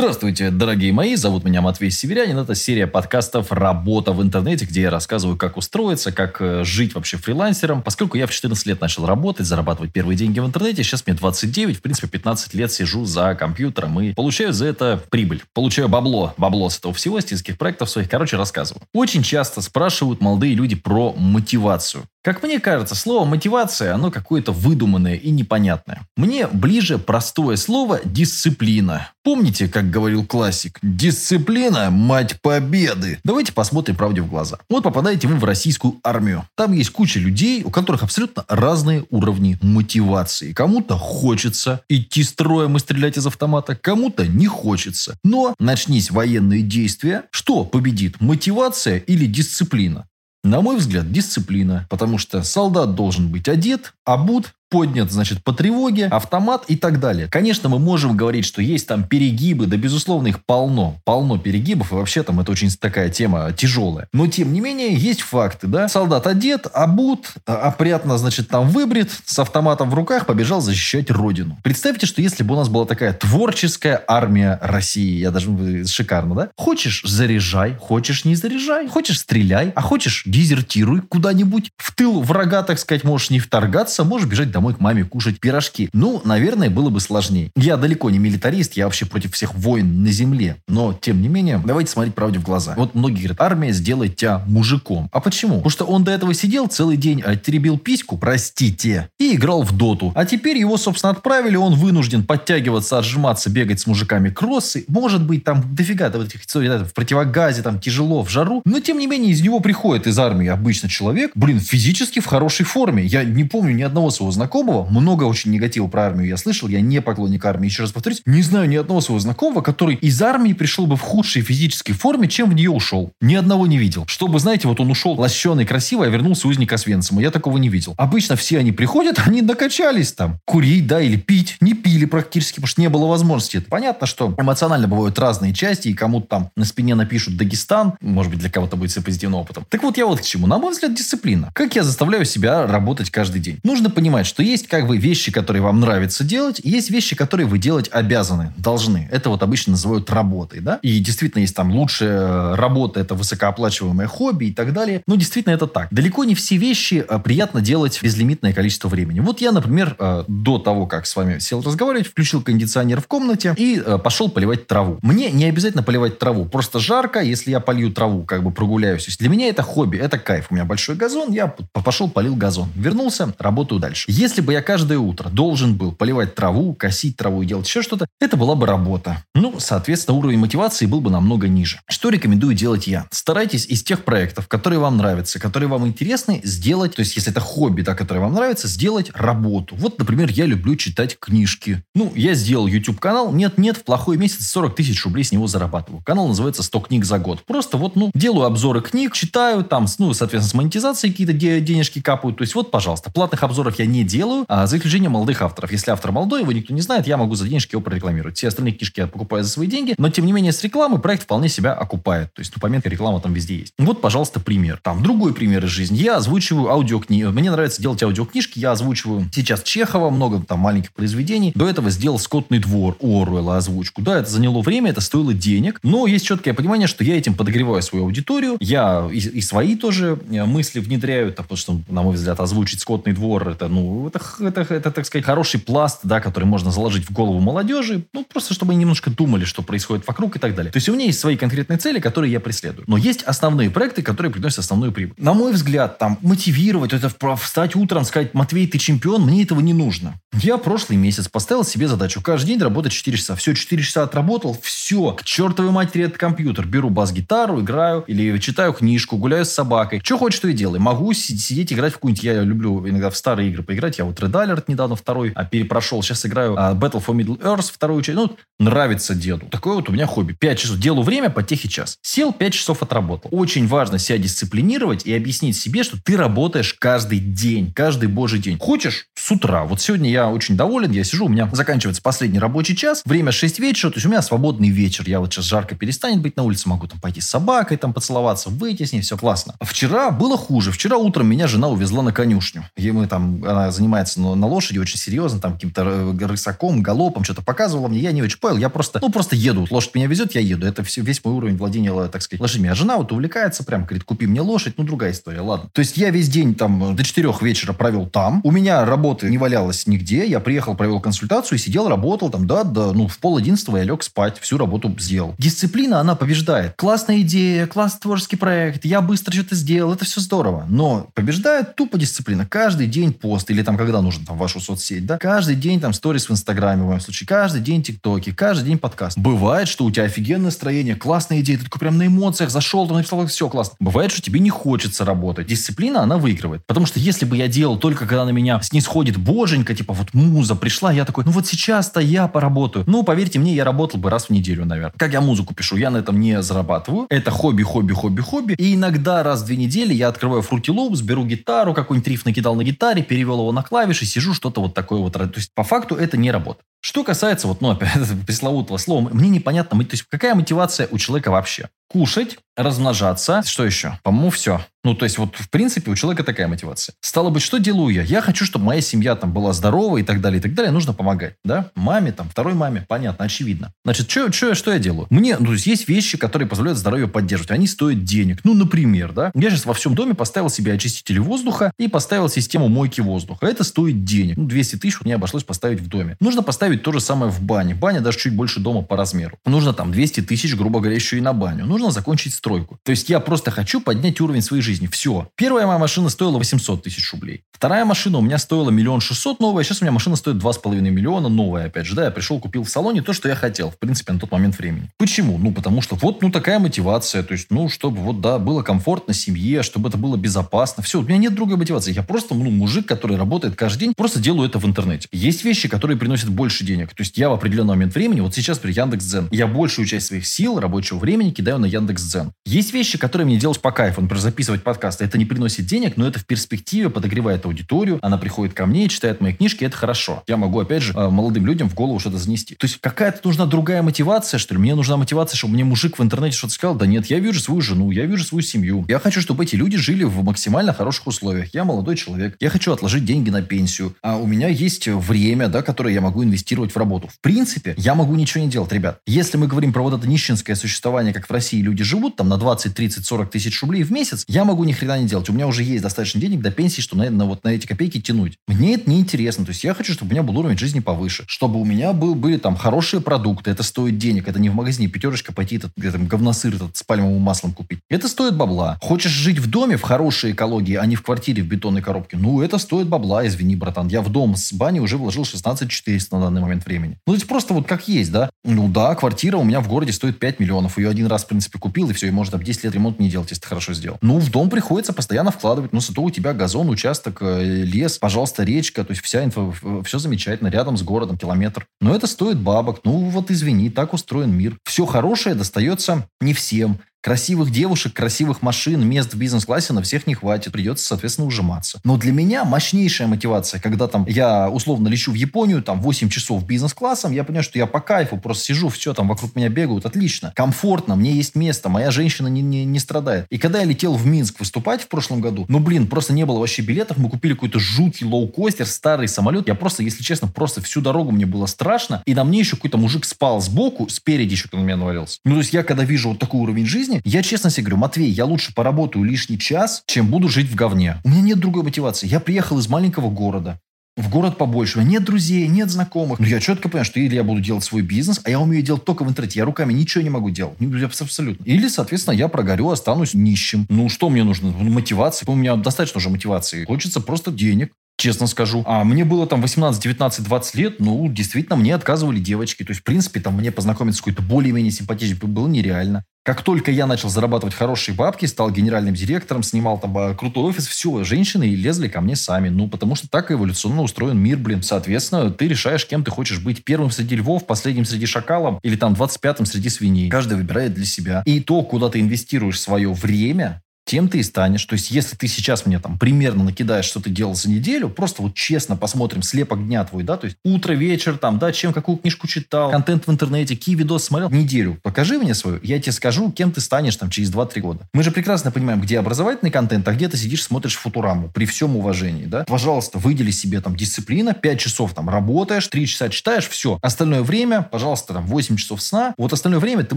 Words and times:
Здравствуйте, 0.00 0.50
дорогие 0.50 0.94
мои, 0.94 1.14
зовут 1.14 1.44
меня 1.44 1.60
Матвей 1.60 1.90
Северянин. 1.90 2.38
Это 2.38 2.54
серия 2.54 2.86
подкастов 2.86 3.52
«Работа 3.52 4.12
в 4.12 4.22
интернете», 4.22 4.64
где 4.64 4.80
я 4.80 4.90
рассказываю, 4.90 5.36
как 5.36 5.58
устроиться, 5.58 6.10
как 6.10 6.40
э, 6.40 6.64
жить 6.64 6.94
вообще 6.94 7.18
фрилансером. 7.18 7.82
Поскольку 7.82 8.16
я 8.16 8.26
в 8.26 8.30
14 8.30 8.64
лет 8.64 8.80
начал 8.80 9.04
работать, 9.04 9.44
зарабатывать 9.44 9.92
первые 9.92 10.16
деньги 10.16 10.40
в 10.40 10.46
интернете, 10.46 10.82
сейчас 10.84 11.06
мне 11.06 11.14
29, 11.14 11.76
в 11.76 11.82
принципе, 11.82 12.08
15 12.08 12.54
лет 12.54 12.72
сижу 12.72 13.04
за 13.04 13.34
компьютером 13.34 14.00
и 14.00 14.14
получаю 14.14 14.54
за 14.54 14.64
это 14.68 15.02
прибыль. 15.10 15.42
Получаю 15.52 15.90
бабло, 15.90 16.32
бабло 16.38 16.70
с 16.70 16.78
этого 16.78 16.94
всего, 16.94 17.20
с 17.20 17.26
тинских 17.26 17.58
проектов 17.58 17.90
своих. 17.90 18.08
Короче, 18.08 18.38
рассказываю. 18.38 18.82
Очень 18.94 19.22
часто 19.22 19.60
спрашивают 19.60 20.22
молодые 20.22 20.54
люди 20.54 20.76
про 20.76 21.12
мотивацию. 21.12 22.04
Как 22.22 22.42
мне 22.42 22.60
кажется, 22.60 22.94
слово 22.94 23.24
мотивация, 23.24 23.94
оно 23.94 24.10
какое-то 24.10 24.52
выдуманное 24.52 25.14
и 25.14 25.30
непонятное. 25.30 26.02
Мне 26.18 26.46
ближе 26.48 26.98
простое 26.98 27.56
слово 27.56 28.00
дисциплина. 28.04 29.08
Помните, 29.24 29.68
как 29.68 29.90
говорил 29.90 30.26
классик? 30.26 30.78
Дисциплина– 30.82 31.88
мать 31.90 32.38
победы. 32.42 33.18
Давайте 33.24 33.54
посмотрим 33.54 33.96
правде 33.96 34.20
в 34.20 34.28
глаза. 34.28 34.58
Вот 34.68 34.82
попадаете 34.82 35.28
вы 35.28 35.36
в 35.36 35.44
российскую 35.44 35.98
армию. 36.04 36.44
Там 36.56 36.74
есть 36.74 36.90
куча 36.90 37.18
людей, 37.18 37.62
у 37.64 37.70
которых 37.70 38.02
абсолютно 38.02 38.44
разные 38.48 39.06
уровни 39.08 39.56
мотивации. 39.62 40.52
Кому-то 40.52 40.98
хочется 40.98 41.80
идти 41.88 42.22
строем 42.22 42.76
и 42.76 42.80
стрелять 42.80 43.16
из 43.16 43.26
автомата, 43.26 43.74
кому-то 43.74 44.26
не 44.26 44.46
хочется. 44.46 45.16
Но 45.24 45.54
начнись 45.58 46.10
военные 46.10 46.60
действия, 46.60 47.24
что 47.30 47.64
победит? 47.64 48.20
Мотивация 48.20 48.98
или 48.98 49.24
дисциплина? 49.24 50.04
На 50.42 50.60
мой 50.62 50.76
взгляд, 50.76 51.12
дисциплина, 51.12 51.86
потому 51.90 52.16
что 52.18 52.42
солдат 52.42 52.94
должен 52.94 53.30
быть 53.30 53.48
одет, 53.48 53.94
обут, 54.04 54.54
поднят, 54.70 55.10
значит, 55.10 55.44
по 55.44 55.52
тревоге, 55.52 56.06
автомат 56.06 56.64
и 56.68 56.76
так 56.76 57.00
далее. 57.00 57.28
Конечно, 57.28 57.68
мы 57.68 57.78
можем 57.78 58.16
говорить, 58.16 58.46
что 58.46 58.62
есть 58.62 58.86
там 58.86 59.02
перегибы, 59.02 59.66
да, 59.66 59.76
безусловно, 59.76 60.28
их 60.28 60.44
полно. 60.44 60.96
Полно 61.04 61.36
перегибов, 61.38 61.92
и 61.92 61.96
вообще 61.96 62.22
там 62.22 62.40
это 62.40 62.52
очень 62.52 62.70
такая 62.70 63.10
тема 63.10 63.52
тяжелая. 63.52 64.08
Но, 64.12 64.28
тем 64.28 64.52
не 64.52 64.60
менее, 64.60 64.94
есть 64.94 65.20
факты, 65.22 65.66
да. 65.66 65.88
Солдат 65.88 66.26
одет, 66.26 66.68
обут, 66.72 67.32
а, 67.46 67.56
опрятно, 67.56 68.16
значит, 68.16 68.48
там 68.48 68.68
выбрит, 68.68 69.10
с 69.24 69.38
автоматом 69.38 69.90
в 69.90 69.94
руках 69.94 70.26
побежал 70.26 70.60
защищать 70.60 71.10
родину. 71.10 71.58
Представьте, 71.64 72.06
что 72.06 72.22
если 72.22 72.44
бы 72.44 72.54
у 72.54 72.56
нас 72.56 72.68
была 72.68 72.86
такая 72.86 73.12
творческая 73.12 74.02
армия 74.06 74.58
России, 74.62 75.18
я 75.18 75.32
даже, 75.32 75.84
шикарно, 75.86 76.34
да? 76.34 76.48
Хочешь, 76.56 77.02
заряжай, 77.04 77.76
хочешь, 77.80 78.24
не 78.24 78.36
заряжай, 78.36 78.86
хочешь, 78.86 79.18
стреляй, 79.18 79.72
а 79.74 79.82
хочешь, 79.82 80.22
дезертируй 80.26 81.00
куда-нибудь. 81.00 81.72
В 81.76 81.92
тыл 81.92 82.20
врага, 82.22 82.62
так 82.62 82.78
сказать, 82.78 83.02
можешь 83.02 83.30
не 83.30 83.40
вторгаться, 83.40 84.04
можешь 84.04 84.28
бежать 84.28 84.52
домой 84.52 84.59
к 84.74 84.80
маме 84.80 85.04
кушать 85.04 85.40
пирожки. 85.40 85.88
Ну, 85.92 86.20
наверное, 86.24 86.70
было 86.70 86.90
бы 86.90 87.00
сложнее. 87.00 87.50
Я 87.56 87.76
далеко 87.76 88.10
не 88.10 88.18
милитарист, 88.18 88.74
я 88.74 88.84
вообще 88.84 89.06
против 89.06 89.34
всех 89.34 89.54
войн 89.54 90.02
на 90.02 90.10
земле. 90.12 90.56
Но, 90.68 90.92
тем 90.92 91.20
не 91.22 91.28
менее, 91.28 91.60
давайте 91.64 91.90
смотреть 91.90 92.14
правде 92.14 92.38
в 92.38 92.42
глаза. 92.42 92.74
Вот 92.76 92.94
многие 92.94 93.20
говорят, 93.20 93.40
армия 93.40 93.72
сделает 93.72 94.16
тебя 94.16 94.42
мужиком. 94.46 95.08
А 95.12 95.20
почему? 95.20 95.56
Потому 95.56 95.70
что 95.70 95.84
он 95.84 96.04
до 96.04 96.12
этого 96.12 96.34
сидел 96.34 96.66
целый 96.66 96.96
день, 96.96 97.22
теребил 97.44 97.78
письку, 97.78 98.16
простите, 98.16 99.08
и 99.18 99.34
играл 99.34 99.62
в 99.62 99.76
доту. 99.76 100.12
А 100.14 100.24
теперь 100.24 100.58
его, 100.58 100.76
собственно, 100.76 101.12
отправили, 101.12 101.56
он 101.56 101.74
вынужден 101.74 102.24
подтягиваться, 102.24 102.98
отжиматься, 102.98 103.50
бегать 103.50 103.80
с 103.80 103.86
мужиками 103.86 104.30
кроссы. 104.30 104.84
Может 104.88 105.24
быть, 105.24 105.44
там 105.44 105.64
дофига 105.74 106.10
вот 106.10 106.26
этих 106.26 106.40
в 106.42 106.94
противогазе, 106.94 107.62
там 107.62 107.80
тяжело, 107.80 108.22
в 108.22 108.30
жару. 108.30 108.62
Но, 108.64 108.80
тем 108.80 108.98
не 108.98 109.06
менее, 109.06 109.32
из 109.32 109.40
него 109.40 109.60
приходит 109.60 110.06
из 110.06 110.18
армии 110.18 110.48
обычно 110.48 110.88
человек, 110.88 111.32
блин, 111.34 111.60
физически 111.60 112.20
в 112.20 112.26
хорошей 112.26 112.66
форме. 112.66 113.04
Я 113.04 113.24
не 113.24 113.44
помню 113.44 113.74
ни 113.74 113.82
одного 113.82 114.10
своего 114.10 114.32
знакомого, 114.32 114.49
знакомого, 114.50 114.84
много 114.90 115.24
очень 115.24 115.52
негатива 115.52 115.86
про 115.86 116.06
армию 116.06 116.28
я 116.28 116.36
слышал, 116.36 116.68
я 116.68 116.80
не 116.80 117.00
поклонник 117.00 117.44
армии, 117.44 117.66
еще 117.66 117.82
раз 117.82 117.92
повторюсь, 117.92 118.20
не 118.26 118.42
знаю 118.42 118.68
ни 118.68 118.74
одного 118.74 119.00
своего 119.00 119.20
знакомого, 119.20 119.62
который 119.62 119.94
из 119.94 120.20
армии 120.20 120.54
пришел 120.54 120.86
бы 120.86 120.96
в 120.96 121.00
худшей 121.00 121.42
физической 121.42 121.92
форме, 121.92 122.26
чем 122.26 122.50
в 122.50 122.54
нее 122.54 122.70
ушел. 122.70 123.12
Ни 123.20 123.36
одного 123.36 123.68
не 123.68 123.78
видел. 123.78 124.04
Чтобы, 124.08 124.40
знаете, 124.40 124.66
вот 124.66 124.80
он 124.80 124.90
ушел 124.90 125.12
лощеный, 125.12 125.64
красивый, 125.64 126.08
а 126.08 126.10
вернулся 126.10 126.48
узник 126.48 126.72
Освенцима. 126.72 127.22
Я 127.22 127.30
такого 127.30 127.58
не 127.58 127.68
видел. 127.68 127.94
Обычно 127.96 128.34
все 128.34 128.58
они 128.58 128.72
приходят, 128.72 129.20
они 129.24 129.40
накачались 129.40 130.12
там. 130.12 130.40
Курить, 130.44 130.88
да, 130.88 131.00
или 131.00 131.16
пить. 131.16 131.56
Не 131.60 131.74
пили 131.74 132.06
практически, 132.06 132.56
потому 132.56 132.68
что 132.68 132.80
не 132.80 132.88
было 132.88 133.06
возможности. 133.06 133.58
Это 133.58 133.70
понятно, 133.70 134.08
что 134.08 134.34
эмоционально 134.36 134.88
бывают 134.88 135.16
разные 135.20 135.54
части, 135.54 135.88
и 135.88 135.94
кому-то 135.94 136.26
там 136.26 136.50
на 136.56 136.64
спине 136.64 136.96
напишут 136.96 137.36
Дагестан, 137.36 137.94
может 138.00 138.32
быть, 138.32 138.40
для 138.40 138.50
кого-то 138.50 138.76
будет 138.76 138.90
все 138.90 139.00
позитивным 139.00 139.40
опытом. 139.40 139.64
Так 139.68 139.82
вот, 139.84 139.96
я 139.96 140.06
вот 140.06 140.20
к 140.20 140.24
чему. 140.24 140.48
На 140.48 140.58
мой 140.58 140.72
взгляд, 140.72 140.94
дисциплина. 140.94 141.50
Как 141.54 141.76
я 141.76 141.84
заставляю 141.84 142.24
себя 142.24 142.66
работать 142.66 143.10
каждый 143.10 143.40
день? 143.40 143.60
Нужно 143.62 143.90
понимать, 143.90 144.26
что 144.26 144.39
есть 144.40 144.68
как 144.68 144.86
бы 144.86 144.96
вещи, 144.96 145.32
которые 145.32 145.62
вам 145.62 145.80
нравится 145.80 146.24
делать, 146.24 146.60
и 146.62 146.70
есть 146.70 146.90
вещи, 146.90 147.16
которые 147.16 147.46
вы 147.46 147.58
делать 147.58 147.88
обязаны, 147.92 148.52
должны. 148.56 149.08
Это 149.10 149.30
вот 149.30 149.42
обычно 149.42 149.72
называют 149.72 150.10
работой, 150.10 150.60
да? 150.60 150.78
И 150.82 150.98
действительно 150.98 151.40
есть 151.40 151.54
там 151.54 151.70
лучшая 151.72 152.56
работа, 152.56 153.00
это 153.00 153.14
высокооплачиваемое 153.14 154.06
хобби 154.06 154.46
и 154.46 154.52
так 154.52 154.72
далее. 154.72 155.02
Но 155.06 155.16
действительно 155.16 155.54
это 155.54 155.66
так. 155.66 155.88
Далеко 155.90 156.24
не 156.24 156.34
все 156.34 156.56
вещи 156.56 157.04
э, 157.06 157.18
приятно 157.18 157.60
делать 157.60 158.00
безлимитное 158.02 158.52
количество 158.52 158.88
времени. 158.88 159.20
Вот 159.20 159.40
я, 159.40 159.52
например, 159.52 159.96
э, 159.98 160.24
до 160.28 160.58
того, 160.58 160.86
как 160.86 161.06
с 161.06 161.16
вами 161.16 161.38
сел 161.38 161.62
разговаривать, 161.62 162.06
включил 162.06 162.42
кондиционер 162.42 163.00
в 163.00 163.06
комнате 163.06 163.54
и 163.56 163.82
э, 163.84 163.98
пошел 163.98 164.30
поливать 164.30 164.66
траву. 164.66 164.98
Мне 165.02 165.30
не 165.30 165.44
обязательно 165.46 165.82
поливать 165.82 166.18
траву, 166.18 166.44
просто 166.44 166.78
жарко, 166.78 167.20
если 167.20 167.50
я 167.50 167.60
полью 167.60 167.92
траву, 167.92 168.24
как 168.24 168.42
бы 168.42 168.50
прогуляюсь. 168.50 169.04
То 169.04 169.08
есть 169.08 169.20
для 169.20 169.28
меня 169.28 169.48
это 169.48 169.62
хобби, 169.62 169.98
это 169.98 170.18
кайф. 170.18 170.46
У 170.50 170.54
меня 170.54 170.64
большой 170.64 170.96
газон, 170.96 171.32
я 171.32 171.48
пошел 171.72 172.08
полил 172.08 172.36
газон. 172.36 172.68
Вернулся, 172.74 173.34
работаю 173.38 173.80
дальше. 173.80 174.04
Если 174.08 174.29
бы 174.38 174.52
я 174.52 174.62
каждое 174.62 174.98
утро 174.98 175.28
должен 175.28 175.74
был 175.74 175.90
поливать 175.92 176.34
траву, 176.34 176.74
косить 176.74 177.16
траву 177.16 177.42
и 177.42 177.46
делать 177.46 177.66
еще 177.66 177.82
что-то, 177.82 178.06
это 178.20 178.36
была 178.36 178.54
бы 178.54 178.66
работа. 178.66 179.24
Ну, 179.34 179.56
соответственно, 179.58 180.16
уровень 180.16 180.38
мотивации 180.38 180.86
был 180.86 181.00
бы 181.00 181.10
намного 181.10 181.48
ниже. 181.48 181.80
Что 181.88 182.10
рекомендую 182.10 182.54
делать 182.54 182.86
я? 182.86 183.06
Старайтесь 183.10 183.66
из 183.66 183.82
тех 183.82 184.04
проектов, 184.04 184.46
которые 184.46 184.78
вам 184.78 184.96
нравятся, 184.96 185.40
которые 185.40 185.68
вам 185.68 185.86
интересны, 185.86 186.40
сделать, 186.44 186.94
то 186.94 187.00
есть 187.00 187.16
если 187.16 187.32
это 187.32 187.40
хобби, 187.40 187.82
да, 187.82 187.94
которое 187.94 188.20
вам 188.20 188.34
нравится, 188.34 188.68
сделать 188.68 189.10
работу. 189.14 189.74
Вот, 189.76 189.98
например, 189.98 190.30
я 190.30 190.46
люблю 190.46 190.76
читать 190.76 191.18
книжки. 191.18 191.82
Ну, 191.94 192.12
я 192.14 192.34
сделал 192.34 192.66
YouTube-канал, 192.66 193.32
нет-нет, 193.32 193.78
в 193.78 193.84
плохой 193.84 194.16
месяц 194.16 194.46
40 194.48 194.76
тысяч 194.76 195.04
рублей 195.04 195.24
с 195.24 195.32
него 195.32 195.46
зарабатываю. 195.46 196.02
Канал 196.04 196.28
называется 196.28 196.62
100 196.62 196.80
книг 196.80 197.04
за 197.04 197.18
год. 197.18 197.42
Просто 197.46 197.76
вот, 197.76 197.96
ну, 197.96 198.10
делаю 198.14 198.46
обзоры 198.46 198.80
книг, 198.82 199.14
читаю, 199.14 199.64
там, 199.64 199.86
ну, 199.98 200.12
соответственно, 200.12 200.50
с 200.50 200.54
монетизацией 200.54 201.12
какие-то 201.12 201.32
денежки 201.32 202.00
капают. 202.00 202.38
То 202.38 202.42
есть 202.42 202.54
вот, 202.54 202.70
пожалуйста, 202.70 203.10
платных 203.10 203.42
обзоров 203.42 203.78
я 203.78 203.86
не 203.86 204.04
делаю, 204.04 204.19
а 204.48 204.66
за 204.66 204.78
исключением 204.78 205.12
молодых 205.12 205.42
авторов. 205.42 205.72
Если 205.72 205.90
автор 205.90 206.12
молодой, 206.12 206.42
его 206.42 206.52
никто 206.52 206.74
не 206.74 206.80
знает, 206.80 207.06
я 207.06 207.16
могу 207.16 207.34
за 207.34 207.46
денежки 207.46 207.74
его 207.74 207.82
прорекламировать. 207.82 208.36
Все 208.36 208.48
остальные 208.48 208.74
книжки 208.74 209.00
я 209.00 209.06
покупаю 209.06 209.44
за 209.44 209.50
свои 209.50 209.66
деньги, 209.66 209.94
но 209.98 210.10
тем 210.10 210.26
не 210.26 210.32
менее 210.32 210.52
с 210.52 210.62
рекламы 210.62 210.98
проект 210.98 211.24
вполне 211.24 211.48
себя 211.48 211.72
окупает. 211.72 212.32
То 212.34 212.40
есть, 212.40 212.52
ну, 212.54 212.60
пометка 212.60 212.88
реклама 212.88 213.20
там 213.20 213.32
везде 213.32 213.58
есть. 213.58 213.74
Вот, 213.78 214.00
пожалуйста, 214.00 214.40
пример. 214.40 214.80
Там 214.82 215.02
другой 215.02 215.34
пример 215.34 215.64
из 215.64 215.70
жизни. 215.70 215.98
Я 215.98 216.16
озвучиваю 216.16 216.70
аудиокниги. 216.70 217.24
Мне 217.24 217.50
нравится 217.50 217.82
делать 217.82 218.02
аудиокнижки. 218.02 218.58
Я 218.58 218.72
озвучиваю 218.72 219.28
сейчас 219.32 219.62
Чехова, 219.62 220.10
много 220.10 220.40
там 220.40 220.60
маленьких 220.60 220.92
произведений. 220.92 221.52
До 221.54 221.68
этого 221.68 221.90
сделал 221.90 222.18
«Скотный 222.18 222.58
двор» 222.58 222.96
Оруэлла 223.00 223.56
озвучку. 223.56 224.02
Да, 224.02 224.18
это 224.18 224.30
заняло 224.30 224.60
время, 224.60 224.90
это 224.90 225.00
стоило 225.00 225.32
денег, 225.32 225.80
но 225.82 226.06
есть 226.06 226.26
четкое 226.26 226.54
понимание, 226.54 226.88
что 226.88 227.04
я 227.04 227.16
этим 227.16 227.34
подогреваю 227.34 227.82
свою 227.82 228.04
аудиторию. 228.04 228.56
Я 228.60 229.08
и, 229.12 229.18
и 229.18 229.40
свои 229.40 229.76
тоже 229.76 230.18
э, 230.30 230.44
мысли 230.44 230.80
внедряю, 230.80 231.32
потому 231.32 231.56
что, 231.56 231.80
на 231.88 232.02
мой 232.02 232.14
взгляд, 232.14 232.40
озвучить 232.40 232.80
«Скотный 232.80 233.12
двор» 233.12 233.48
это, 233.48 233.68
ну, 233.68 233.99
это, 234.08 234.20
это, 234.40 234.74
это, 234.74 234.90
так 234.90 235.06
сказать, 235.06 235.24
хороший 235.24 235.60
пласт, 235.60 236.00
да, 236.02 236.20
который 236.20 236.44
можно 236.44 236.70
заложить 236.70 237.08
в 237.08 237.12
голову 237.12 237.40
молодежи, 237.40 238.04
ну, 238.12 238.24
просто 238.24 238.54
чтобы 238.54 238.72
они 238.72 238.80
немножко 238.80 239.10
думали, 239.10 239.44
что 239.44 239.62
происходит 239.62 240.06
вокруг 240.06 240.36
и 240.36 240.38
так 240.38 240.54
далее. 240.54 240.72
То 240.72 240.78
есть 240.78 240.88
у 240.88 240.94
меня 240.94 241.06
есть 241.06 241.20
свои 241.20 241.36
конкретные 241.36 241.78
цели, 241.78 242.00
которые 242.00 242.32
я 242.32 242.40
преследую. 242.40 242.84
Но 242.86 242.96
есть 242.96 243.22
основные 243.22 243.70
проекты, 243.70 244.02
которые 244.02 244.32
приносят 244.32 244.60
основную 244.60 244.92
прибыль. 244.92 245.14
На 245.18 245.34
мой 245.34 245.52
взгляд, 245.52 245.98
там, 245.98 246.18
мотивировать, 246.22 246.92
это 246.92 247.10
встать 247.36 247.76
утром, 247.76 248.04
сказать, 248.04 248.34
Матвей, 248.34 248.66
ты 248.66 248.78
чемпион, 248.78 249.22
мне 249.22 249.42
этого 249.42 249.60
не 249.60 249.74
нужно. 249.74 250.14
Я 250.32 250.58
прошлый 250.58 250.98
месяц 250.98 251.28
поставил 251.28 251.64
себе 251.64 251.88
задачу 251.88 252.20
каждый 252.22 252.48
день 252.48 252.60
работать 252.60 252.92
4 252.92 253.16
часа. 253.16 253.34
Все, 253.34 253.54
4 253.54 253.82
часа 253.82 254.02
отработал, 254.04 254.56
все, 254.62 255.12
к 255.12 255.24
чертовой 255.24 255.72
матери 255.72 256.04
этот 256.04 256.18
компьютер. 256.18 256.66
Беру 256.66 256.90
бас-гитару, 256.90 257.60
играю, 257.60 258.04
или 258.06 258.38
читаю 258.38 258.72
книжку, 258.72 259.16
гуляю 259.16 259.44
с 259.44 259.50
собакой. 259.50 260.00
Что 260.04 260.18
хочешь, 260.18 260.40
то 260.40 260.48
и 260.48 260.52
делай. 260.52 260.78
Могу 260.78 261.12
сидеть, 261.12 261.72
играть 261.72 261.92
в 261.92 261.96
какую-нибудь, 261.96 262.24
я 262.24 262.42
люблю 262.42 262.88
иногда 262.88 263.10
в 263.10 263.16
старые 263.16 263.50
игры 263.50 263.62
поиграть. 263.62 263.89
Я 263.98 264.04
вот 264.04 264.18
Red 264.20 264.32
Alert 264.32 264.64
недавно 264.68 264.96
второй 264.96 265.32
а, 265.34 265.44
перепрошел. 265.44 266.02
Сейчас 266.02 266.24
играю 266.26 266.54
а, 266.58 266.74
Battle 266.74 267.04
for 267.04 267.14
Middle 267.14 267.38
Earth, 267.40 267.70
вторую 267.72 268.02
часть. 268.02 268.16
Ну, 268.16 268.36
нравится 268.58 269.14
деду. 269.14 269.46
Такое 269.46 269.74
вот 269.74 269.88
у 269.88 269.92
меня 269.92 270.06
хобби. 270.06 270.34
5 270.38 270.58
часов. 270.58 270.78
Делаю 270.78 271.02
время 271.02 271.30
по 271.30 271.42
час. 271.42 271.98
Сел, 272.02 272.32
5 272.32 272.52
часов 272.52 272.82
отработал. 272.82 273.30
Очень 273.32 273.66
важно 273.66 273.98
себя 273.98 274.18
дисциплинировать 274.18 275.06
и 275.06 275.14
объяснить 275.14 275.56
себе, 275.56 275.82
что 275.82 275.98
ты 276.02 276.16
работаешь 276.16 276.74
каждый 276.78 277.18
день, 277.18 277.72
каждый 277.72 278.08
божий 278.08 278.38
день. 278.38 278.58
Хочешь? 278.58 279.06
С 279.14 279.30
утра. 279.30 279.64
Вот 279.64 279.80
сегодня 279.80 280.10
я 280.10 280.28
очень 280.28 280.56
доволен, 280.56 280.90
я 280.92 281.04
сижу, 281.04 281.26
у 281.26 281.28
меня 281.28 281.48
заканчивается 281.52 282.02
последний 282.02 282.38
рабочий 282.38 282.76
час, 282.76 283.02
время 283.04 283.32
6 283.32 283.58
вечера, 283.58 283.90
то 283.90 283.96
есть 283.96 284.06
у 284.06 284.08
меня 284.08 284.22
свободный 284.22 284.68
вечер. 284.68 285.04
Я 285.06 285.20
вот 285.20 285.32
сейчас 285.32 285.44
жарко 285.44 285.74
перестанет 285.74 286.20
быть 286.20 286.36
на 286.36 286.42
улице, 286.42 286.68
могу 286.68 286.86
там 286.86 287.00
пойти 287.00 287.20
с 287.20 287.28
собакой, 287.28 287.76
там 287.76 287.92
поцеловаться, 287.92 288.50
выйти 288.50 288.84
с 288.84 288.92
ней, 288.92 289.02
все 289.02 289.16
классно. 289.16 289.54
Вчера 289.60 290.10
было 290.10 290.36
хуже. 290.36 290.72
Вчера 290.72 290.96
утром 290.96 291.26
меня 291.26 291.46
жена 291.46 291.68
увезла 291.68 292.02
на 292.02 292.12
конюшню. 292.12 292.64
И 292.76 292.90
мы 292.90 293.06
там, 293.06 293.42
она 293.44 293.70
занимается 293.80 294.20
на, 294.20 294.34
на 294.34 294.46
лошади 294.46 294.78
очень 294.78 294.98
серьезно, 294.98 295.40
там 295.40 295.54
каким-то 295.54 295.84
рысаком, 296.20 296.82
галопом, 296.82 297.24
что-то 297.24 297.42
показывала 297.42 297.88
мне. 297.88 297.98
Я 297.98 298.12
не 298.12 298.22
очень 298.22 298.38
понял, 298.38 298.58
я 298.58 298.68
просто, 298.68 298.98
ну, 299.02 299.10
просто 299.10 299.36
еду. 299.36 299.66
Лошадь 299.70 299.94
меня 299.94 300.06
везет, 300.06 300.34
я 300.34 300.40
еду. 300.40 300.66
Это 300.66 300.84
все, 300.84 301.00
весь 301.00 301.24
мой 301.24 301.34
уровень 301.34 301.56
владения, 301.56 301.90
так 302.08 302.22
сказать, 302.22 302.40
лошадьми. 302.40 302.68
А 302.68 302.74
жена 302.74 302.96
вот 302.96 303.10
увлекается 303.12 303.64
прям, 303.64 303.84
говорит, 303.84 304.04
купи 304.04 304.26
мне 304.26 304.40
лошадь. 304.40 304.74
Ну, 304.76 304.84
другая 304.84 305.12
история, 305.12 305.40
ладно. 305.40 305.70
То 305.72 305.80
есть 305.80 305.96
я 305.96 306.10
весь 306.10 306.28
день 306.28 306.54
там 306.54 306.94
до 306.94 307.02
4 307.02 307.32
вечера 307.40 307.72
провел 307.72 308.06
там. 308.06 308.40
У 308.44 308.50
меня 308.50 308.84
работы 308.84 309.30
не 309.30 309.38
валялось 309.38 309.86
нигде. 309.86 310.26
Я 310.26 310.40
приехал, 310.40 310.74
провел 310.74 311.00
консультацию, 311.00 311.58
сидел, 311.58 311.88
работал 311.88 312.30
там, 312.30 312.46
да, 312.46 312.64
да, 312.64 312.92
ну, 312.92 313.08
в 313.08 313.18
пол 313.18 313.36
одиннадцатого 313.36 313.78
я 313.78 313.84
лег 313.84 314.02
спать, 314.02 314.38
всю 314.38 314.58
работу 314.58 314.94
сделал. 314.98 315.34
Дисциплина, 315.38 316.00
она 316.00 316.14
побеждает. 316.14 316.74
Классная 316.76 317.20
идея, 317.20 317.66
классный 317.66 318.00
творческий 318.00 318.36
проект, 318.36 318.84
я 318.84 319.00
быстро 319.00 319.32
что-то 319.32 319.54
сделал, 319.54 319.94
это 319.94 320.04
все 320.04 320.20
здорово. 320.20 320.66
Но 320.68 321.08
побеждает 321.14 321.76
тупо 321.76 321.98
дисциплина. 321.98 322.46
Каждый 322.46 322.86
день 322.86 323.12
пост, 323.12 323.50
или 323.50 323.62
там, 323.62 323.69
когда 323.76 324.02
нужен 324.02 324.24
там 324.24 324.36
вашу 324.36 324.60
соцсеть, 324.60 325.06
да, 325.06 325.18
каждый 325.18 325.54
день 325.54 325.80
там 325.80 325.92
сторис 325.92 326.28
в 326.28 326.32
Инстаграме, 326.32 326.82
в 326.82 326.86
моем 326.86 327.00
случае, 327.00 327.26
каждый 327.26 327.60
день 327.60 327.82
ТикТоки, 327.82 328.32
каждый 328.32 328.66
день 328.66 328.78
подкаст. 328.78 329.18
Бывает, 329.18 329.68
что 329.68 329.84
у 329.84 329.90
тебя 329.90 330.04
офигенное 330.04 330.46
настроение, 330.46 330.94
классная 330.94 331.40
идея, 331.40 331.58
ты 331.58 331.64
такой 331.64 331.78
прям 331.78 331.98
на 331.98 332.06
эмоциях 332.06 332.50
зашел, 332.50 332.86
там 332.86 332.96
написал, 332.96 333.26
все 333.26 333.48
классно. 333.48 333.76
Бывает, 333.80 334.10
что 334.12 334.22
тебе 334.22 334.40
не 334.40 334.50
хочется 334.50 335.04
работать. 335.04 335.46
Дисциплина, 335.46 336.02
она 336.02 336.18
выигрывает. 336.18 336.64
Потому 336.66 336.86
что 336.86 336.98
если 336.98 337.24
бы 337.24 337.36
я 337.36 337.48
делал 337.48 337.78
только 337.78 338.06
когда 338.06 338.24
на 338.24 338.30
меня 338.30 338.60
снисходит 338.62 339.16
боженька, 339.16 339.74
типа 339.74 339.94
вот 339.94 340.14
муза 340.14 340.54
пришла, 340.54 340.92
я 340.92 341.04
такой, 341.04 341.24
ну 341.24 341.30
вот 341.30 341.46
сейчас-то 341.46 342.00
я 342.00 342.28
поработаю. 342.28 342.84
Ну, 342.88 343.02
поверьте 343.02 343.38
мне, 343.38 343.54
я 343.54 343.64
работал 343.64 344.00
бы 344.00 344.10
раз 344.10 344.26
в 344.26 344.30
неделю, 344.30 344.64
наверное. 344.64 344.92
Как 344.96 345.12
я 345.12 345.20
музыку 345.20 345.54
пишу, 345.54 345.76
я 345.76 345.90
на 345.90 345.98
этом 345.98 346.18
не 346.20 346.42
зарабатываю. 346.42 347.06
Это 347.08 347.30
хобби, 347.30 347.62
хобби, 347.62 347.92
хобби, 347.92 348.20
хобби. 348.20 348.54
И 348.54 348.74
иногда 348.74 349.22
раз 349.22 349.42
в 349.42 349.46
две 349.46 349.56
недели 349.56 349.94
я 349.94 350.08
открываю 350.08 350.42
Fruity 350.42 350.74
Loops, 350.74 351.02
беру 351.02 351.24
гитару, 351.24 351.74
какой-нибудь 351.74 352.08
риф 352.08 352.24
накидал 352.24 352.54
на 352.54 352.64
гитаре, 352.64 353.02
перевел 353.02 353.40
его 353.40 353.52
на 353.52 353.59
клавиши, 353.62 354.06
сижу, 354.06 354.34
что-то 354.34 354.60
вот 354.60 354.74
такое 354.74 355.00
вот. 355.00 355.12
То 355.12 355.30
есть, 355.34 355.52
по 355.54 355.64
факту, 355.64 355.96
это 355.96 356.16
не 356.16 356.30
работа. 356.30 356.62
Что 356.80 357.04
касается, 357.04 357.46
вот, 357.46 357.60
ну, 357.60 357.70
опять, 357.70 357.92
пресловутого 358.26 358.78
слова, 358.78 359.08
мне 359.12 359.28
непонятно, 359.28 359.78
то 359.84 359.92
есть, 359.92 360.04
какая 360.08 360.34
мотивация 360.34 360.88
у 360.90 360.98
человека 360.98 361.30
вообще? 361.30 361.68
Кушать, 361.88 362.38
размножаться. 362.56 363.42
Что 363.44 363.64
еще? 363.64 363.98
По-моему, 364.02 364.30
все. 364.30 364.60
Ну, 364.82 364.94
то 364.94 365.04
есть, 365.04 365.18
вот, 365.18 365.36
в 365.36 365.50
принципе, 365.50 365.90
у 365.90 365.94
человека 365.94 366.24
такая 366.24 366.48
мотивация. 366.48 366.94
Стало 367.00 367.28
быть, 367.28 367.42
что 367.42 367.58
делаю 367.58 367.92
я? 367.92 368.02
Я 368.02 368.22
хочу, 368.22 368.46
чтобы 368.46 368.64
моя 368.64 368.80
семья 368.80 369.14
там 369.14 369.32
была 369.32 369.52
здорова 369.52 369.98
и 369.98 370.02
так 370.02 370.22
далее, 370.22 370.38
и 370.38 370.42
так 370.42 370.54
далее. 370.54 370.72
Нужно 370.72 370.94
помогать, 370.94 371.34
да? 371.44 371.70
Маме, 371.74 372.12
там, 372.12 372.28
второй 372.30 372.54
маме. 372.54 372.86
Понятно, 372.88 373.26
очевидно. 373.26 373.72
Значит, 373.84 374.10
что, 374.10 374.32
что, 374.32 374.54
что 374.54 374.72
я 374.72 374.78
делаю? 374.78 375.06
Мне, 375.10 375.36
ну, 375.38 375.46
то 375.46 375.52
есть, 375.52 375.66
есть 375.66 375.86
вещи, 375.86 376.16
которые 376.16 376.48
позволяют 376.48 376.78
здоровье 376.78 377.08
поддерживать. 377.08 377.50
Они 377.50 377.66
стоят 377.66 378.04
денег. 378.04 378.40
Ну, 378.44 378.54
например, 378.54 379.12
да? 379.12 379.32
Я 379.34 379.50
сейчас 379.50 379.66
во 379.66 379.74
всем 379.74 379.94
доме 379.94 380.14
поставил 380.14 380.48
себе 380.48 380.72
очистители 380.72 381.18
воздуха 381.18 381.72
и 381.78 381.88
поставил 381.88 382.30
систему 382.30 382.68
мойки 382.68 383.02
воздуха. 383.02 383.46
Это 383.46 383.64
стоит 383.64 384.04
денег. 384.04 384.38
Ну, 384.38 384.46
200 384.46 384.76
тысяч 384.76 385.00
мне 385.02 385.16
обошлось 385.16 385.44
поставить 385.44 385.80
в 385.80 385.88
доме. 385.88 386.16
Нужно 386.20 386.42
поставить 386.42 386.69
то 386.76 386.92
же 386.92 387.00
самое 387.00 387.30
в 387.30 387.40
бане. 387.42 387.74
Баня 387.74 388.00
даже 388.00 388.18
чуть 388.18 388.34
больше 388.34 388.60
дома 388.60 388.82
по 388.82 388.96
размеру. 388.96 389.38
Нужно 389.44 389.72
там 389.72 389.92
200 389.92 390.22
тысяч, 390.22 390.54
грубо 390.56 390.80
говоря, 390.80 390.94
еще 390.94 391.18
и 391.18 391.20
на 391.20 391.32
баню. 391.32 391.66
Нужно 391.66 391.90
закончить 391.90 392.34
стройку. 392.34 392.78
То 392.82 392.90
есть, 392.90 393.08
я 393.08 393.20
просто 393.20 393.50
хочу 393.50 393.80
поднять 393.80 394.20
уровень 394.20 394.42
своей 394.42 394.62
жизни. 394.62 394.86
Все. 394.86 395.28
Первая 395.36 395.66
моя 395.66 395.78
машина 395.78 396.08
стоила 396.08 396.38
800 396.38 396.82
тысяч 396.82 397.12
рублей. 397.12 397.44
Вторая 397.52 397.84
машина 397.84 398.16
у 398.18 398.22
меня 398.22 398.38
стоила 398.38 398.70
миллион 398.70 399.00
шестьсот 399.00 399.38
новая. 399.38 399.64
Сейчас 399.64 399.82
у 399.82 399.84
меня 399.84 399.92
машина 399.92 400.16
стоит 400.16 400.36
2,5 400.36 400.80
миллиона 400.80 401.28
новая, 401.28 401.66
опять 401.66 401.84
же. 401.84 401.94
Да, 401.94 402.04
я 402.04 402.10
пришел, 402.10 402.40
купил 402.40 402.64
в 402.64 402.70
салоне 402.70 403.02
то, 403.02 403.12
что 403.12 403.28
я 403.28 403.34
хотел, 403.34 403.70
в 403.70 403.78
принципе, 403.78 404.14
на 404.14 404.18
тот 404.18 404.30
момент 404.32 404.56
времени. 404.56 404.88
Почему? 404.96 405.36
Ну, 405.36 405.52
потому 405.52 405.82
что 405.82 405.94
вот, 405.96 406.22
ну, 406.22 406.30
такая 406.30 406.58
мотивация. 406.58 407.22
То 407.22 407.32
есть, 407.32 407.48
ну, 407.50 407.68
чтобы 407.68 407.98
вот, 408.00 408.22
да, 408.22 408.38
было 408.38 408.62
комфортно 408.62 409.12
семье, 409.12 409.62
чтобы 409.62 409.90
это 409.90 409.98
было 409.98 410.16
безопасно. 410.16 410.82
Все, 410.82 411.00
у 411.00 411.02
меня 411.02 411.18
нет 411.18 411.34
другой 411.34 411.58
мотивации. 411.58 411.92
Я 411.92 412.02
просто, 412.02 412.34
ну, 412.34 412.50
мужик, 412.50 412.86
который 412.86 413.18
работает 413.18 413.56
каждый 413.56 413.80
день, 413.80 413.94
просто 413.94 414.20
делаю 414.20 414.48
это 414.48 414.58
в 414.58 414.64
интернете. 414.64 415.08
Есть 415.12 415.44
вещи, 415.44 415.68
которые 415.68 415.98
приносят 415.98 416.30
больше 416.30 416.59
денег. 416.64 416.88
То 416.88 417.02
есть, 417.02 417.16
я 417.18 417.30
в 417.30 417.32
определенный 417.32 417.70
момент 417.70 417.94
времени, 417.94 418.20
вот 418.20 418.34
сейчас 418.34 418.58
при 418.58 418.72
Яндекс.Дзен, 418.72 419.28
я 419.30 419.46
большую 419.46 419.86
часть 419.86 420.06
своих 420.06 420.26
сил, 420.26 420.58
рабочего 420.58 420.98
времени 420.98 421.30
кидаю 421.30 421.58
на 421.58 421.66
Яндекс.Дзен. 421.66 422.32
Есть 422.46 422.72
вещи, 422.72 422.98
которые 422.98 423.26
мне 423.26 423.36
делать 423.36 423.60
по 423.60 423.72
кайфу, 423.72 424.00
например, 424.00 424.22
записывать 424.22 424.62
подкасты. 424.62 425.04
Это 425.04 425.18
не 425.18 425.24
приносит 425.24 425.66
денег, 425.66 425.96
но 425.96 426.06
это 426.06 426.18
в 426.18 426.26
перспективе 426.26 426.90
подогревает 426.90 427.44
аудиторию, 427.44 427.98
она 428.02 428.18
приходит 428.18 428.54
ко 428.54 428.66
мне, 428.66 428.88
читает 428.88 429.20
мои 429.20 429.32
книжки, 429.32 429.64
это 429.64 429.76
хорошо. 429.76 430.22
Я 430.26 430.36
могу, 430.36 430.60
опять 430.60 430.82
же, 430.82 430.92
э, 430.94 431.08
молодым 431.08 431.46
людям 431.46 431.68
в 431.68 431.74
голову 431.74 431.98
что-то 431.98 432.18
занести. 432.18 432.54
То 432.54 432.66
есть 432.66 432.78
какая-то 432.80 433.20
нужна 433.24 433.46
другая 433.46 433.82
мотивация, 433.82 434.38
что 434.38 434.54
ли? 434.54 434.60
Мне 434.60 434.74
нужна 434.74 434.96
мотивация, 434.96 435.36
чтобы 435.36 435.54
мне 435.54 435.64
мужик 435.64 435.98
в 435.98 436.02
интернете 436.02 436.36
что-то 436.36 436.54
сказал. 436.54 436.74
Да 436.74 436.86
нет, 436.86 437.06
я 437.06 437.18
вижу 437.18 437.40
свою 437.40 437.60
жену, 437.60 437.90
я 437.90 438.06
вижу 438.06 438.24
свою 438.24 438.42
семью. 438.42 438.84
Я 438.88 438.98
хочу, 438.98 439.20
чтобы 439.20 439.44
эти 439.44 439.56
люди 439.56 439.76
жили 439.76 440.04
в 440.04 440.22
максимально 440.22 440.72
хороших 440.72 441.06
условиях. 441.06 441.54
Я 441.54 441.64
молодой 441.64 441.96
человек. 441.96 442.36
Я 442.40 442.50
хочу 442.50 442.72
отложить 442.72 443.04
деньги 443.04 443.30
на 443.30 443.42
пенсию. 443.42 443.94
А 444.02 444.16
у 444.16 444.26
меня 444.26 444.48
есть 444.48 444.86
время, 444.86 445.48
да, 445.48 445.62
которое 445.62 445.94
я 445.94 446.00
могу 446.00 446.24
инвестировать 446.24 446.49
в 446.58 446.76
работу. 446.76 447.08
В 447.08 447.20
принципе, 447.20 447.74
я 447.76 447.94
могу 447.94 448.14
ничего 448.14 448.42
не 448.44 448.50
делать, 448.50 448.72
ребят. 448.72 449.00
Если 449.06 449.36
мы 449.36 449.46
говорим 449.46 449.72
про 449.72 449.82
вот 449.82 449.94
это 449.94 450.08
нищенское 450.08 450.56
существование, 450.56 451.12
как 451.12 451.28
в 451.28 451.30
России 451.32 451.60
люди 451.60 451.84
живут, 451.84 452.16
там 452.16 452.28
на 452.28 452.36
20, 452.36 452.74
30, 452.74 453.04
40 453.04 453.30
тысяч 453.30 453.60
рублей 453.62 453.82
в 453.82 453.92
месяц, 453.92 454.24
я 454.28 454.44
могу 454.44 454.64
ни 454.64 454.72
хрена 454.72 454.98
не 454.98 455.06
делать. 455.06 455.28
У 455.30 455.32
меня 455.32 455.46
уже 455.46 455.62
есть 455.62 455.82
достаточно 455.82 456.20
денег 456.20 456.40
до 456.40 456.50
пенсии, 456.50 456.80
что 456.80 456.96
на, 456.96 457.24
вот, 457.24 457.44
на 457.44 457.50
эти 457.50 457.66
копейки 457.66 458.00
тянуть. 458.00 458.36
Мне 458.48 458.74
это 458.74 458.90
не 458.90 459.00
интересно. 459.00 459.44
То 459.44 459.50
есть 459.50 459.64
я 459.64 459.74
хочу, 459.74 459.92
чтобы 459.92 460.10
у 460.10 460.12
меня 460.12 460.22
был 460.22 460.38
уровень 460.38 460.58
жизни 460.58 460.80
повыше. 460.80 461.24
Чтобы 461.26 461.60
у 461.60 461.64
меня 461.64 461.92
был, 461.92 462.14
были 462.14 462.36
там 462.36 462.56
хорошие 462.56 463.00
продукты. 463.00 463.50
Это 463.50 463.62
стоит 463.62 463.98
денег. 463.98 464.28
Это 464.28 464.40
не 464.40 464.50
в 464.50 464.54
магазине 464.54 464.88
пятерочка 464.88 465.32
пойти 465.32 465.56
этот, 465.56 465.72
этот 465.78 466.06
говносыр 466.06 466.54
этот 466.54 466.76
с 466.76 466.82
пальмовым 466.82 467.22
маслом 467.22 467.52
купить. 467.52 467.80
Это 467.88 468.08
стоит 468.08 468.36
бабла. 468.36 468.78
Хочешь 468.82 469.12
жить 469.12 469.38
в 469.38 469.48
доме 469.48 469.76
в 469.76 469.82
хорошей 469.82 470.32
экологии, 470.32 470.74
а 470.74 470.86
не 470.86 470.96
в 470.96 471.02
квартире 471.02 471.42
в 471.42 471.46
бетонной 471.46 471.82
коробке? 471.82 472.16
Ну, 472.16 472.40
это 472.42 472.58
стоит 472.58 472.88
бабла, 472.88 473.26
извини, 473.26 473.56
братан. 473.56 473.88
Я 473.88 474.02
в 474.02 474.10
дом 474.10 474.36
с 474.36 474.52
баней 474.52 474.80
уже 474.80 474.96
вложил 474.96 475.24
16 475.24 475.70
400 475.70 476.16
на 476.16 476.24
данный 476.24 476.39
момент 476.40 476.64
времени. 476.64 476.98
Ну, 477.06 477.14
это 477.14 477.26
просто 477.26 477.54
вот 477.54 477.66
как 477.66 477.88
есть, 477.88 478.10
да? 478.12 478.30
Ну 478.44 478.68
да, 478.68 478.94
квартира 478.94 479.36
у 479.36 479.44
меня 479.44 479.60
в 479.60 479.68
городе 479.68 479.92
стоит 479.92 480.18
5 480.18 480.40
миллионов. 480.40 480.78
Ее 480.78 480.88
один 480.88 481.06
раз, 481.06 481.24
в 481.24 481.28
принципе, 481.28 481.58
купил, 481.58 481.90
и 481.90 481.92
все, 481.92 482.08
и 482.08 482.10
может 482.10 482.32
там 482.32 482.42
10 482.42 482.64
лет 482.64 482.74
ремонт 482.74 482.98
не 482.98 483.08
делать, 483.08 483.30
если 483.30 483.42
ты 483.42 483.48
хорошо 483.48 483.74
сделал. 483.74 483.98
Ну, 484.00 484.18
в 484.18 484.30
дом 484.30 484.50
приходится 484.50 484.92
постоянно 484.92 485.30
вкладывать. 485.30 485.72
Ну, 485.72 485.80
зато 485.80 486.02
у 486.02 486.10
тебя 486.10 486.32
газон, 486.32 486.68
участок, 486.68 487.18
э, 487.20 487.64
лес, 487.64 487.98
пожалуйста, 487.98 488.42
речка. 488.42 488.84
То 488.84 488.92
есть 488.92 489.02
вся 489.02 489.24
инфа, 489.24 489.52
все 489.84 489.98
замечательно, 489.98 490.48
рядом 490.48 490.76
с 490.76 490.82
городом, 490.82 491.18
километр. 491.18 491.66
Но 491.80 491.94
это 491.94 492.06
стоит 492.06 492.38
бабок. 492.38 492.80
Ну, 492.84 493.10
вот 493.10 493.30
извини, 493.30 493.70
так 493.70 493.92
устроен 493.92 494.32
мир. 494.32 494.56
Все 494.64 494.86
хорошее 494.86 495.34
достается 495.34 496.06
не 496.20 496.34
всем. 496.34 496.78
Красивых 497.02 497.50
девушек, 497.50 497.94
красивых 497.94 498.42
машин, 498.42 498.86
мест 498.86 499.14
в 499.14 499.16
бизнес-классе 499.16 499.72
на 499.72 499.80
всех 499.80 500.06
не 500.06 500.14
хватит. 500.14 500.52
Придется, 500.52 500.84
соответственно, 500.84 501.26
ужиматься. 501.26 501.80
Но 501.82 501.96
для 501.96 502.12
меня 502.12 502.44
мощнейшая 502.44 503.08
мотивация, 503.08 503.58
когда 503.58 503.88
там 503.88 504.04
я 504.06 504.50
условно 504.50 504.88
лечу 504.88 505.12
в 505.12 505.14
Японию, 505.14 505.62
там 505.62 505.80
8 505.80 506.10
часов 506.10 506.44
бизнес-классом, 506.44 507.12
я 507.12 507.24
понимаю, 507.24 507.44
что 507.44 507.58
я 507.58 507.66
по 507.66 507.80
кайфу 507.80 508.18
просто 508.18 508.44
сижу, 508.44 508.68
все 508.68 508.92
там 508.92 509.08
вокруг 509.08 509.34
меня 509.34 509.48
бегают, 509.48 509.86
отлично. 509.86 510.34
Комфортно, 510.36 510.94
мне 510.94 511.12
есть 511.12 511.34
место, 511.34 511.70
моя 511.70 511.90
женщина 511.90 512.26
не, 512.26 512.42
не, 512.42 512.66
не 512.66 512.78
страдает. 512.78 513.26
И 513.30 513.38
когда 513.38 513.60
я 513.60 513.64
летел 513.64 513.94
в 513.94 514.04
Минск 514.06 514.38
выступать 514.38 514.82
в 514.82 514.88
прошлом 514.88 515.22
году, 515.22 515.46
ну, 515.48 515.58
блин, 515.58 515.86
просто 515.86 516.12
не 516.12 516.26
было 516.26 516.38
вообще 516.38 516.60
билетов, 516.60 516.98
мы 516.98 517.08
купили 517.08 517.32
какой-то 517.32 517.58
жуткий 517.58 518.06
лоукостер, 518.06 518.66
старый 518.66 519.08
самолет. 519.08 519.48
Я 519.48 519.54
просто, 519.54 519.82
если 519.82 520.02
честно, 520.02 520.28
просто 520.28 520.60
всю 520.60 520.82
дорогу 520.82 521.12
мне 521.12 521.24
было 521.24 521.46
страшно. 521.46 522.02
И 522.04 522.14
на 522.14 522.24
мне 522.24 522.40
еще 522.40 522.56
какой-то 522.56 522.76
мужик 522.76 523.06
спал 523.06 523.40
сбоку, 523.40 523.88
спереди 523.88 524.32
еще 524.32 524.48
на 524.52 524.58
меня 524.58 524.76
навалился. 524.76 525.18
Ну, 525.24 525.32
то 525.32 525.38
есть 525.38 525.54
я, 525.54 525.62
когда 525.62 525.84
вижу 525.84 526.10
вот 526.10 526.18
такой 526.18 526.40
уровень 526.40 526.66
жизни, 526.66 526.89
жизни, 526.90 527.00
я 527.04 527.22
честно 527.22 527.50
себе 527.50 527.64
говорю, 527.64 527.76
Матвей, 527.78 528.10
я 528.10 528.24
лучше 528.24 528.54
поработаю 528.54 529.04
лишний 529.04 529.38
час, 529.38 529.82
чем 529.86 530.08
буду 530.08 530.28
жить 530.28 530.50
в 530.50 530.54
говне. 530.54 530.96
У 531.04 531.08
меня 531.08 531.22
нет 531.22 531.38
другой 531.38 531.62
мотивации. 531.62 532.06
Я 532.06 532.20
приехал 532.20 532.58
из 532.58 532.68
маленького 532.68 533.10
города 533.10 533.58
в 533.96 534.08
город 534.08 534.38
побольше. 534.38 534.78
У 534.78 534.80
меня 534.80 534.92
нет 534.92 535.04
друзей, 535.04 535.46
нет 535.48 535.68
знакомых. 535.70 536.20
Но 536.20 536.26
я 536.26 536.40
четко 536.40 536.68
понимаю, 536.68 536.84
что 536.84 537.00
или 537.00 537.14
я 537.14 537.24
буду 537.24 537.40
делать 537.40 537.64
свой 537.64 537.82
бизнес, 537.82 538.20
а 538.24 538.30
я 538.30 538.40
умею 538.40 538.62
делать 538.62 538.84
только 538.84 539.04
в 539.04 539.08
интернете. 539.08 539.40
Я 539.40 539.44
руками 539.44 539.72
ничего 539.72 540.02
не 540.02 540.10
могу 540.10 540.30
делать. 540.30 540.56
Абсолютно. 541.00 541.44
Или, 541.44 541.68
соответственно, 541.68 542.14
я 542.14 542.28
прогорю, 542.28 542.70
останусь 542.70 543.14
нищим. 543.14 543.66
Ну, 543.68 543.88
что 543.88 544.08
мне 544.08 544.24
нужно? 544.24 544.52
Ну, 544.52 544.70
мотивация. 544.70 545.30
У 545.30 545.34
меня 545.34 545.56
достаточно 545.56 545.98
уже 545.98 546.08
мотивации. 546.08 546.64
Хочется 546.64 547.00
просто 547.00 547.30
денег 547.30 547.72
честно 548.00 548.26
скажу. 548.26 548.62
А 548.66 548.82
мне 548.82 549.04
было 549.04 549.26
там 549.26 549.42
18, 549.42 549.82
19, 549.82 550.24
20 550.24 550.54
лет, 550.54 550.80
ну, 550.80 551.06
действительно, 551.12 551.56
мне 551.56 551.74
отказывали 551.74 552.18
девочки. 552.18 552.64
То 552.64 552.70
есть, 552.70 552.80
в 552.80 552.84
принципе, 552.84 553.20
там 553.20 553.36
мне 553.36 553.52
познакомиться 553.52 553.98
с 553.98 554.00
какой-то 554.00 554.22
более-менее 554.22 554.72
симпатичной 554.72 555.18
было 555.28 555.46
нереально. 555.46 556.04
Как 556.22 556.42
только 556.42 556.70
я 556.70 556.86
начал 556.86 557.08
зарабатывать 557.08 557.54
хорошие 557.54 557.94
бабки, 557.94 558.26
стал 558.26 558.50
генеральным 558.50 558.94
директором, 558.94 559.42
снимал 559.42 559.78
там 559.78 559.96
а, 559.96 560.14
крутой 560.14 560.50
офис, 560.50 560.66
все, 560.66 561.02
женщины 561.02 561.44
лезли 561.44 561.88
ко 561.88 562.02
мне 562.02 562.14
сами. 562.14 562.50
Ну, 562.50 562.68
потому 562.68 562.94
что 562.94 563.08
так 563.08 563.32
эволюционно 563.32 563.80
устроен 563.80 564.18
мир, 564.18 564.36
блин. 564.36 564.62
Соответственно, 564.62 565.30
ты 565.30 565.48
решаешь, 565.48 565.86
кем 565.86 566.04
ты 566.04 566.10
хочешь 566.10 566.38
быть. 566.38 566.62
Первым 566.62 566.90
среди 566.90 567.16
львов, 567.16 567.46
последним 567.46 567.86
среди 567.86 568.04
шакалов 568.04 568.58
или 568.62 568.76
там 568.76 568.92
25-м 568.92 569.46
среди 569.46 569.70
свиней. 569.70 570.10
Каждый 570.10 570.36
выбирает 570.36 570.74
для 570.74 570.84
себя. 570.84 571.22
И 571.24 571.40
то, 571.40 571.62
куда 571.62 571.88
ты 571.88 572.00
инвестируешь 572.00 572.60
свое 572.60 572.92
время, 572.92 573.62
тем 573.90 574.08
ты 574.08 574.18
и 574.18 574.22
станешь. 574.22 574.64
То 574.66 574.74
есть, 574.74 574.92
если 574.92 575.16
ты 575.16 575.26
сейчас 575.26 575.66
мне 575.66 575.80
там 575.80 575.98
примерно 575.98 576.44
накидаешь, 576.44 576.84
что 576.84 577.00
ты 577.00 577.10
делал 577.10 577.34
за 577.34 577.50
неделю, 577.50 577.88
просто 577.88 578.22
вот 578.22 578.34
честно 578.34 578.76
посмотрим 578.76 579.20
слепок 579.22 579.66
дня 579.66 579.84
твой, 579.84 580.04
да, 580.04 580.16
то 580.16 580.26
есть 580.26 580.36
утро, 580.44 580.74
вечер, 580.74 581.18
там, 581.18 581.40
да, 581.40 581.50
чем, 581.50 581.72
какую 581.72 581.98
книжку 581.98 582.28
читал, 582.28 582.70
контент 582.70 583.08
в 583.08 583.10
интернете, 583.10 583.56
какие 583.56 583.74
видосы 583.74 584.06
смотрел, 584.06 584.30
неделю. 584.30 584.78
Покажи 584.84 585.18
мне 585.18 585.34
свою, 585.34 585.58
я 585.64 585.80
тебе 585.80 585.90
скажу, 585.90 586.30
кем 586.30 586.52
ты 586.52 586.60
станешь 586.60 586.94
там 586.94 587.10
через 587.10 587.32
2-3 587.32 587.60
года. 587.60 587.88
Мы 587.92 588.04
же 588.04 588.12
прекрасно 588.12 588.52
понимаем, 588.52 588.80
где 588.80 588.96
образовательный 588.96 589.50
контент, 589.50 589.88
а 589.88 589.92
где 589.92 590.08
ты 590.08 590.16
сидишь, 590.16 590.44
смотришь 590.44 590.76
футураму, 590.76 591.28
при 591.28 591.44
всем 591.44 591.76
уважении, 591.76 592.26
да. 592.26 592.44
Пожалуйста, 592.44 592.98
выдели 592.98 593.32
себе 593.32 593.60
там 593.60 593.74
дисциплина, 593.74 594.34
5 594.34 594.60
часов 594.60 594.94
там 594.94 595.10
работаешь, 595.10 595.66
3 595.66 595.86
часа 595.88 596.08
читаешь, 596.10 596.48
все. 596.48 596.78
Остальное 596.80 597.22
время, 597.22 597.62
пожалуйста, 597.62 598.14
там 598.14 598.24
8 598.24 598.54
часов 598.54 598.82
сна, 598.82 599.14
вот 599.18 599.32
остальное 599.32 599.58
время 599.58 599.82
ты 599.82 599.96